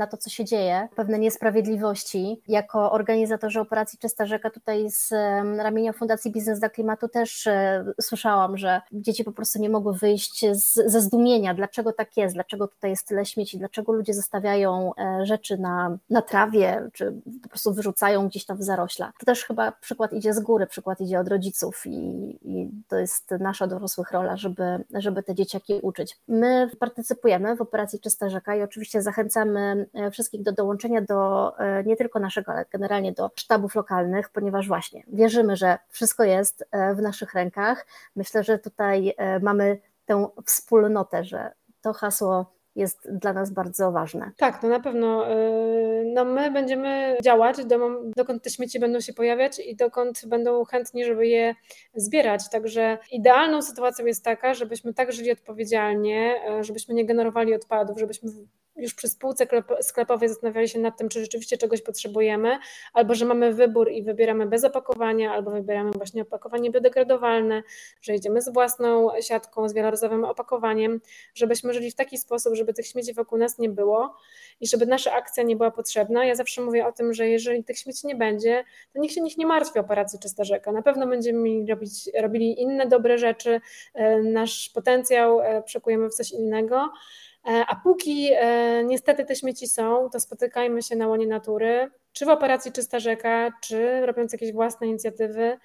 na 0.01 0.07
to, 0.07 0.17
co 0.17 0.31
się 0.31 0.45
dzieje, 0.45 0.89
pewne 0.97 1.19
niesprawiedliwości. 1.19 2.43
Jako 2.49 2.93
organizatorzy 2.93 3.61
operacji 3.61 3.99
Czysta 3.99 4.27
Rzeka 4.27 4.51
tutaj 4.51 4.91
z 4.91 5.13
ramienia 5.59 5.93
Fundacji 5.93 6.33
Biznes 6.33 6.59
dla 6.59 6.69
Klimatu 6.69 7.09
też 7.09 7.47
e, 7.47 7.85
słyszałam, 8.01 8.57
że 8.57 8.81
dzieci 8.93 9.25
po 9.25 9.33
prostu 9.33 9.59
nie 9.59 9.71
mogły 9.71 9.95
wyjść 9.95 10.45
z, 10.53 10.75
ze 10.75 11.01
zdumienia, 11.01 11.55
dlaczego 11.55 11.93
tak 11.93 12.17
jest, 12.17 12.35
dlaczego 12.35 12.69
tutaj 12.69 12.91
jest 12.91 13.09
tyle 13.09 13.27
śmieci, 13.27 13.59
dlaczego 13.59 13.93
ludzie 13.93 14.15
zostawiają 14.15 14.93
e, 14.95 15.27
rzeczy 15.27 15.59
na, 15.59 15.99
na 16.11 16.23
trawie, 16.23 16.91
czy 16.93 17.13
po 17.43 17.49
prostu 17.49 17.75
wyrzucają 17.75 18.29
gdzieś 18.29 18.45
tam 18.45 18.57
w 18.57 18.63
zarośla. 18.63 19.13
To 19.19 19.27
też 19.27 19.45
chyba 19.45 19.73
przykład 19.73 20.13
idzie 20.13 20.35
z 20.35 20.41
góry, 20.41 20.67
przykład 20.67 21.01
idzie 21.01 21.21
od 21.21 21.29
rodziców 21.29 21.83
i, 21.87 22.39
i 22.43 22.71
to 22.89 22.99
jest 22.99 23.31
nasza 23.41 23.67
dorosłych 23.67 24.13
rola, 24.13 24.37
żeby, 24.37 24.85
żeby 24.95 25.23
te 25.23 25.35
dzieciaki 25.35 25.81
uczyć. 25.83 26.19
My 26.29 26.71
partycypujemy 26.79 27.57
w 27.57 27.61
operacji 27.61 28.01
Czysta 28.01 28.29
Rzeka 28.31 28.57
i 28.57 28.63
oczywiście 28.63 29.03
zachęcamy 29.03 29.87
wszystkich 30.13 30.43
do 30.43 30.53
dołączenia 30.53 31.01
do 31.01 31.53
e, 31.59 31.85
nie 31.85 31.97
tylko 31.97 32.21
naszego, 32.21 32.53
ale 32.53 32.65
generalnie 32.73 33.13
do 33.13 33.31
sztabów 33.37 33.75
lokalnych, 33.75 34.29
ponieważ 34.29 34.69
właśnie 34.69 35.03
wierzymy, 35.09 35.57
że 35.57 35.79
wszystko 35.89 36.25
jest 36.25 36.65
e, 36.71 36.95
w 36.95 37.03
naszych 37.03 37.35
rękach. 37.35 37.87
Myślę, 38.17 38.45
że 38.45 38.59
tutaj 38.59 39.15
mamy 39.43 39.79
tę 40.07 40.29
wspólnotę, 40.47 41.25
że 41.25 41.53
to 41.81 41.93
hasło 41.93 42.61
jest 42.77 43.13
dla 43.13 43.33
nas 43.33 43.51
bardzo 43.51 43.93
ważne. 43.93 44.31
Tak, 44.37 44.63
no 44.63 44.69
na 44.69 44.81
pewno. 44.81 45.27
No 46.05 46.25
my 46.25 46.51
będziemy 46.51 47.17
działać, 47.23 47.57
dokąd 48.17 48.43
te 48.43 48.51
śmieci 48.51 48.81
będą 48.81 49.01
się 49.01 49.13
pojawiać 49.13 49.59
i 49.59 49.77
dokąd 49.77 50.27
będą 50.27 50.65
chętni, 50.65 51.05
żeby 51.05 51.27
je 51.27 51.55
zbierać. 51.95 52.49
Także 52.51 52.99
idealną 53.13 53.63
sytuacją 53.63 54.07
jest 54.07 54.25
taka, 54.25 54.55
żebyśmy 54.55 54.95
tak 54.95 55.13
żyli 55.13 55.33
odpowiedzialnie, 55.33 56.41
żebyśmy 56.61 56.95
nie 56.95 57.07
generowali 57.07 57.55
odpadów, 57.55 57.99
żebyśmy 57.99 58.31
już 58.81 58.95
przy 58.95 59.09
spółce 59.09 59.47
sklepowej 59.81 60.29
zastanawiali 60.29 60.69
się 60.69 60.79
nad 60.79 60.99
tym, 60.99 61.09
czy 61.09 61.21
rzeczywiście 61.21 61.59
czegoś 61.59 61.83
potrzebujemy, 61.83 62.59
albo 62.93 63.15
że 63.15 63.25
mamy 63.25 63.55
wybór 63.55 63.91
i 63.91 64.03
wybieramy 64.03 64.47
bez 64.47 64.65
opakowania, 64.65 65.33
albo 65.33 65.51
wybieramy 65.51 65.91
właśnie 65.91 66.23
opakowanie 66.23 66.71
biodegradowalne, 66.71 67.63
że 68.01 68.15
idziemy 68.15 68.43
z 68.43 68.53
własną 68.53 69.09
siatką, 69.21 69.69
z 69.69 69.73
wielorazowym 69.73 70.25
opakowaniem, 70.25 71.01
żebyśmy 71.35 71.75
żyli 71.75 71.91
w 71.91 71.95
taki 71.95 72.19
sposób, 72.19 72.55
żeby 72.55 72.75
tych 72.75 72.87
śmieci 72.87 73.15
wokół 73.15 73.39
nas 73.39 73.59
nie 73.59 73.69
było 73.69 74.17
i 74.61 74.69
żeby 74.69 74.87
nasza 74.87 75.13
akcja 75.13 75.43
nie 75.43 75.57
była 75.57 75.71
potrzebna. 75.71 76.25
Ja 76.25 76.35
zawsze 76.35 76.63
mówię 76.63 76.87
o 76.87 76.93
tym, 76.93 77.15
że 77.15 77.29
jeżeli 77.29 77.65
tych 77.65 77.79
śmieci 77.79 78.07
nie 78.07 78.17
będzie, 78.17 78.65
to 78.93 79.01
nikt 79.01 79.15
się 79.15 79.21
niech 79.21 79.37
nie 79.37 79.47
martwi 79.47 79.79
o 79.79 79.83
operację 79.83 80.19
Czysta 80.19 80.45
Rzeka. 80.45 80.73
Na 80.73 80.83
pewno 80.83 81.07
będziemy 81.07 81.67
robić, 81.69 82.11
robili 82.21 82.61
inne 82.61 82.87
dobre 82.87 83.19
rzeczy, 83.19 83.61
e, 83.95 84.23
nasz 84.23 84.71
potencjał 84.75 85.41
e, 85.41 85.63
przekujemy 85.63 86.09
w 86.09 86.15
coś 86.15 86.33
innego. 86.33 86.91
E, 87.47 87.65
a 87.69 87.77
póki 87.77 88.31
e, 88.33 88.85
niestety 88.85 89.25
te 89.25 89.37
śmieci 89.37 89.67
są, 89.67 90.11
to 90.13 90.21
spotykajmy 90.21 90.83
się 90.83 90.97
na 90.97 91.09
łonie 91.09 91.27
natury, 91.27 91.91
czy 92.13 92.27
w 92.27 92.29
operacji 92.29 92.73
Czysta 92.73 92.99
Rzeka, 92.99 93.53
czy 93.63 94.07
robiąc 94.07 94.33
jakieś 94.33 94.53
własne 94.53 94.87
inicjatywy, 94.87 95.59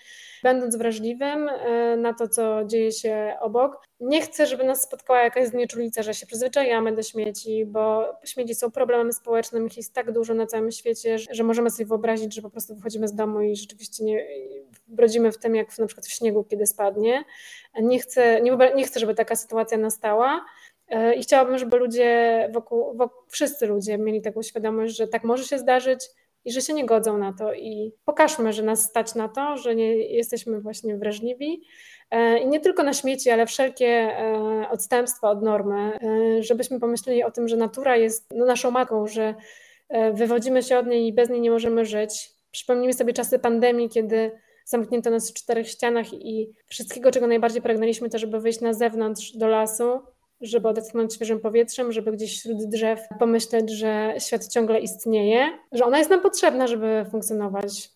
będąc 0.43 0.75
wrażliwym 0.75 1.49
e, 1.49 1.97
na 1.97 2.13
to, 2.13 2.27
co 2.27 2.65
dzieje 2.65 2.91
się 2.91 3.37
obok. 3.39 3.83
Nie 3.99 4.21
chcę, 4.21 4.47
żeby 4.47 4.63
nas 4.63 4.81
spotkała 4.81 5.21
jakaś 5.21 5.47
znieczulica, 5.47 6.03
że 6.03 6.13
się 6.13 6.25
przyzwyczajamy 6.25 6.95
do 6.95 7.03
śmieci, 7.03 7.65
bo 7.65 8.13
śmieci 8.25 8.55
są 8.55 8.71
problemem 8.71 9.13
społecznym, 9.13 9.67
ich 9.67 9.77
jest 9.77 9.93
tak 9.93 10.11
dużo 10.11 10.33
na 10.33 10.45
całym 10.45 10.71
świecie, 10.71 11.17
że 11.31 11.43
możemy 11.43 11.69
sobie 11.69 11.85
wyobrazić, 11.85 12.35
że 12.35 12.41
po 12.41 12.49
prostu 12.49 12.75
wychodzimy 12.75 13.07
z 13.07 13.15
domu 13.15 13.41
i 13.41 13.55
rzeczywiście 13.55 14.03
nie 14.03 14.25
brodzimy 14.87 15.31
w 15.31 15.37
tym, 15.37 15.55
jak 15.55 15.77
na 15.77 15.85
przykład 15.85 16.05
w 16.05 16.11
śniegu, 16.11 16.43
kiedy 16.43 16.65
spadnie. 16.65 17.23
Nie 17.81 17.99
chcę, 17.99 18.41
nie, 18.41 18.57
nie 18.75 18.83
chcę 18.83 18.99
żeby 18.99 19.15
taka 19.15 19.35
sytuacja 19.35 19.77
nastała. 19.77 20.45
E, 20.87 21.15
I 21.15 21.21
chciałabym, 21.21 21.57
żeby 21.57 21.77
ludzie 21.77 22.49
wokół, 22.53 22.97
wokół, 22.97 23.21
wszyscy 23.29 23.67
ludzie 23.67 23.97
mieli 23.97 24.21
taką 24.21 24.41
świadomość, 24.41 24.97
że 24.97 25.07
tak 25.07 25.23
może 25.23 25.43
się 25.43 25.59
zdarzyć 25.59 25.99
i 26.45 26.51
że 26.51 26.61
się 26.61 26.73
nie 26.73 26.85
godzą 26.85 27.17
na 27.17 27.33
to. 27.33 27.53
I 27.53 27.91
pokażmy, 28.05 28.53
że 28.53 28.63
nas 28.63 28.83
stać 28.83 29.15
na 29.15 29.29
to, 29.29 29.57
że 29.57 29.75
nie 29.75 29.95
jesteśmy 29.95 30.61
właśnie 30.61 30.97
wrażliwi. 30.97 31.61
E, 32.11 32.39
I 32.39 32.47
nie 32.47 32.59
tylko 32.59 32.83
na 32.83 32.93
śmieci, 32.93 33.29
ale 33.29 33.45
wszelkie 33.45 33.87
e, 33.87 34.69
odstępstwa 34.71 35.29
od 35.29 35.43
normy, 35.43 35.99
żebyśmy 36.39 36.79
pomyśleli 36.79 37.23
o 37.23 37.31
tym, 37.31 37.47
że 37.47 37.57
natura 37.57 37.95
jest 37.97 38.33
no, 38.35 38.45
naszą 38.45 38.71
matką, 38.71 39.07
że 39.07 39.35
wywodzimy 40.13 40.63
się 40.63 40.77
od 40.77 40.87
niej 40.87 41.07
i 41.07 41.13
bez 41.13 41.29
niej 41.29 41.41
nie 41.41 41.51
możemy 41.51 41.85
żyć. 41.85 42.29
Przypomnijmy 42.51 42.93
sobie 42.93 43.13
czasy 43.13 43.39
pandemii, 43.39 43.89
kiedy 43.89 44.31
zamknięto 44.65 45.09
nas 45.09 45.31
w 45.31 45.33
czterech 45.33 45.69
ścianach 45.69 46.13
i 46.13 46.53
wszystkiego, 46.67 47.11
czego 47.11 47.27
najbardziej 47.27 47.61
pragnęliśmy, 47.61 48.09
to 48.09 48.17
żeby 48.17 48.39
wyjść 48.39 48.61
na 48.61 48.73
zewnątrz 48.73 49.37
do 49.37 49.47
lasu, 49.47 50.01
żeby 50.41 50.67
odetchnąć 50.67 51.13
świeżym 51.13 51.39
powietrzem, 51.39 51.91
żeby 51.91 52.11
gdzieś 52.11 52.39
wśród 52.39 52.65
drzew 52.65 52.99
pomyśleć, 53.19 53.71
że 53.71 54.13
świat 54.19 54.47
ciągle 54.47 54.79
istnieje, 54.79 55.47
że 55.71 55.85
ona 55.85 55.97
jest 55.97 56.09
nam 56.09 56.21
potrzebna, 56.21 56.67
żeby 56.67 57.05
funkcjonować. 57.11 57.89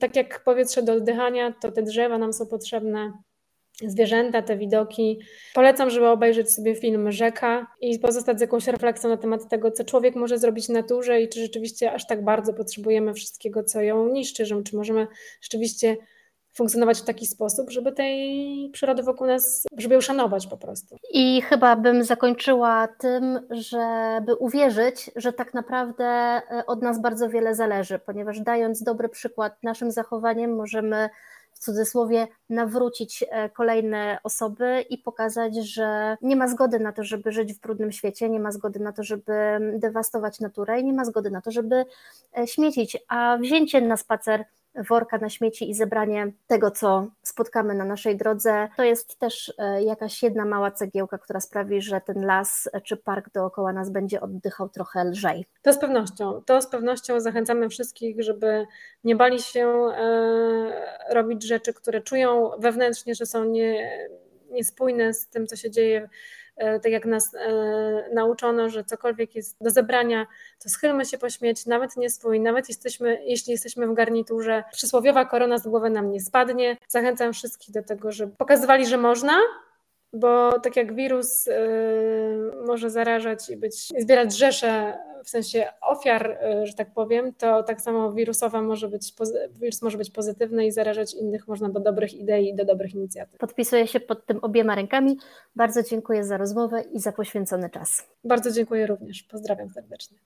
Tak 0.00 0.16
jak 0.16 0.44
powietrze 0.44 0.82
do 0.82 0.92
oddychania, 0.92 1.54
to 1.60 1.72
te 1.72 1.82
drzewa 1.82 2.18
nam 2.18 2.32
są 2.32 2.46
potrzebne, 2.46 3.12
zwierzęta, 3.80 4.42
te 4.42 4.56
widoki. 4.56 5.20
Polecam, 5.54 5.90
żeby 5.90 6.08
obejrzeć 6.08 6.50
sobie 6.50 6.74
film 6.74 7.12
Rzeka 7.12 7.66
i 7.80 7.98
pozostać 7.98 8.38
z 8.38 8.40
jakąś 8.40 8.66
refleksją 8.66 9.10
na 9.10 9.16
temat 9.16 9.48
tego, 9.48 9.70
co 9.70 9.84
człowiek 9.84 10.14
może 10.14 10.38
zrobić 10.38 10.66
w 10.66 10.70
naturze 10.70 11.20
i 11.22 11.28
czy 11.28 11.40
rzeczywiście 11.40 11.92
aż 11.92 12.06
tak 12.06 12.24
bardzo 12.24 12.54
potrzebujemy 12.54 13.14
wszystkiego, 13.14 13.64
co 13.64 13.80
ją 13.80 14.08
niszczy, 14.08 14.44
czy 14.64 14.76
możemy 14.76 15.06
rzeczywiście 15.40 15.96
funkcjonować 16.52 17.00
w 17.00 17.04
taki 17.04 17.26
sposób, 17.26 17.70
żeby 17.70 17.92
tej 17.92 18.70
przyrody 18.72 19.02
wokół 19.02 19.26
nas, 19.26 19.66
żeby 19.76 19.94
ją 19.94 20.00
szanować 20.00 20.46
po 20.46 20.56
prostu. 20.56 20.96
I 21.10 21.42
chyba 21.42 21.76
bym 21.76 22.04
zakończyła 22.04 22.88
tym, 22.88 23.40
żeby 23.50 24.34
uwierzyć, 24.34 25.10
że 25.16 25.32
tak 25.32 25.54
naprawdę 25.54 26.04
e, 26.04 26.66
od 26.66 26.82
nas 26.82 27.00
bardzo 27.00 27.28
wiele 27.28 27.54
zależy, 27.54 27.98
ponieważ 27.98 28.40
dając 28.40 28.82
dobry 28.82 29.08
przykład 29.08 29.62
naszym 29.62 29.90
zachowaniem 29.90 30.56
możemy 30.56 31.08
w 31.52 31.58
cudzysłowie 31.58 32.28
nawrócić 32.50 33.24
e, 33.30 33.48
kolejne 33.50 34.18
osoby 34.24 34.84
i 34.90 34.98
pokazać, 34.98 35.56
że 35.56 36.16
nie 36.22 36.36
ma 36.36 36.48
zgody 36.48 36.78
na 36.78 36.92
to, 36.92 37.04
żeby 37.04 37.32
żyć 37.32 37.54
w 37.54 37.60
brudnym 37.60 37.92
świecie, 37.92 38.28
nie 38.28 38.40
ma 38.40 38.52
zgody 38.52 38.80
na 38.80 38.92
to, 38.92 39.02
żeby 39.02 39.32
dewastować 39.74 40.40
naturę 40.40 40.80
i 40.80 40.84
nie 40.84 40.92
ma 40.92 41.04
zgody 41.04 41.30
na 41.30 41.40
to, 41.40 41.50
żeby 41.50 41.84
e, 42.38 42.46
śmiecić, 42.46 42.98
a 43.08 43.38
wzięcie 43.40 43.80
na 43.80 43.96
spacer 43.96 44.44
worka 44.74 45.18
na 45.18 45.28
śmieci 45.28 45.70
i 45.70 45.74
zebranie 45.74 46.32
tego, 46.46 46.70
co 46.70 47.06
spotkamy 47.22 47.74
na 47.74 47.84
naszej 47.84 48.16
drodze, 48.16 48.68
to 48.76 48.82
jest 48.82 49.18
też 49.18 49.54
e, 49.58 49.82
jakaś 49.82 50.22
jedna 50.22 50.44
mała 50.44 50.70
cegiełka, 50.70 51.18
która 51.18 51.40
sprawi, 51.40 51.82
że 51.82 52.00
ten 52.00 52.26
las 52.26 52.68
czy 52.84 52.96
park 52.96 53.30
dookoła 53.32 53.72
nas 53.72 53.90
będzie 53.90 54.20
oddychał 54.20 54.68
trochę 54.68 55.04
lżej. 55.04 55.46
To 55.62 55.72
z 55.72 55.78
pewnością. 55.78 56.42
To 56.46 56.62
z 56.62 56.66
pewnością 56.66 57.20
zachęcamy 57.20 57.68
wszystkich, 57.68 58.22
żeby 58.22 58.66
nie 59.04 59.16
bali 59.16 59.40
się 59.40 59.68
e, 59.68 61.14
robić 61.14 61.42
rzeczy, 61.42 61.74
które 61.74 62.00
czują 62.00 62.50
wewnętrznie, 62.58 63.14
że 63.14 63.26
są 63.26 63.44
nie, 63.44 63.98
niespójne 64.50 65.14
z 65.14 65.28
tym, 65.28 65.46
co 65.46 65.56
się 65.56 65.70
dzieje 65.70 66.08
tak 66.82 66.92
jak 66.92 67.06
nas 67.06 67.34
e, 67.34 68.14
nauczono, 68.14 68.68
że 68.68 68.84
cokolwiek 68.84 69.34
jest 69.34 69.56
do 69.60 69.70
zebrania, 69.70 70.26
to 70.62 70.68
schylmy 70.68 71.04
się 71.04 71.18
po 71.18 71.30
śmieć, 71.30 71.66
nawet 71.66 71.96
nie 71.96 72.10
swój, 72.10 72.40
nawet 72.40 72.68
jesteśmy, 72.68 73.22
jeśli 73.24 73.52
jesteśmy 73.52 73.86
w 73.86 73.94
garniturze, 73.94 74.64
przysłowiowa 74.72 75.24
korona 75.24 75.58
z 75.58 75.68
głowy 75.68 75.90
nam 75.90 76.10
nie 76.10 76.20
spadnie. 76.20 76.76
Zachęcam 76.88 77.32
wszystkich 77.32 77.74
do 77.74 77.82
tego, 77.82 78.12
żeby 78.12 78.36
pokazywali, 78.36 78.86
że 78.86 78.96
można, 78.96 79.32
bo 80.12 80.60
tak 80.60 80.76
jak 80.76 80.94
wirus 80.94 81.46
y, 81.46 81.52
może 82.66 82.90
zarażać 82.90 83.50
i 83.50 83.56
być, 83.56 83.88
zbierać 83.98 84.36
rzesze 84.36 84.98
w 85.24 85.30
sensie 85.30 85.68
ofiar, 85.80 86.38
y, 86.62 86.66
że 86.66 86.74
tak 86.74 86.94
powiem, 86.94 87.34
to 87.34 87.62
tak 87.62 87.80
samo 87.80 88.12
wirusowa 88.12 88.62
może 88.62 88.88
być, 88.88 89.14
wirus 89.60 89.82
może 89.82 89.98
być 89.98 90.10
pozytywny 90.10 90.66
i 90.66 90.72
zarażać 90.72 91.14
innych 91.14 91.48
można 91.48 91.68
do 91.68 91.80
dobrych 91.80 92.14
idei 92.14 92.48
i 92.48 92.54
do 92.54 92.64
dobrych 92.64 92.94
inicjatyw. 92.94 93.38
Podpisuję 93.38 93.86
się 93.86 94.00
pod 94.00 94.26
tym 94.26 94.38
obiema 94.42 94.74
rękami. 94.74 95.18
Bardzo 95.56 95.82
dziękuję 95.82 96.24
za 96.24 96.36
rozmowę 96.36 96.82
i 96.92 97.00
za 97.00 97.12
poświęcony 97.12 97.70
czas. 97.70 98.08
Bardzo 98.24 98.50
dziękuję 98.50 98.86
również. 98.86 99.22
Pozdrawiam 99.22 99.70
serdecznie. 99.70 100.18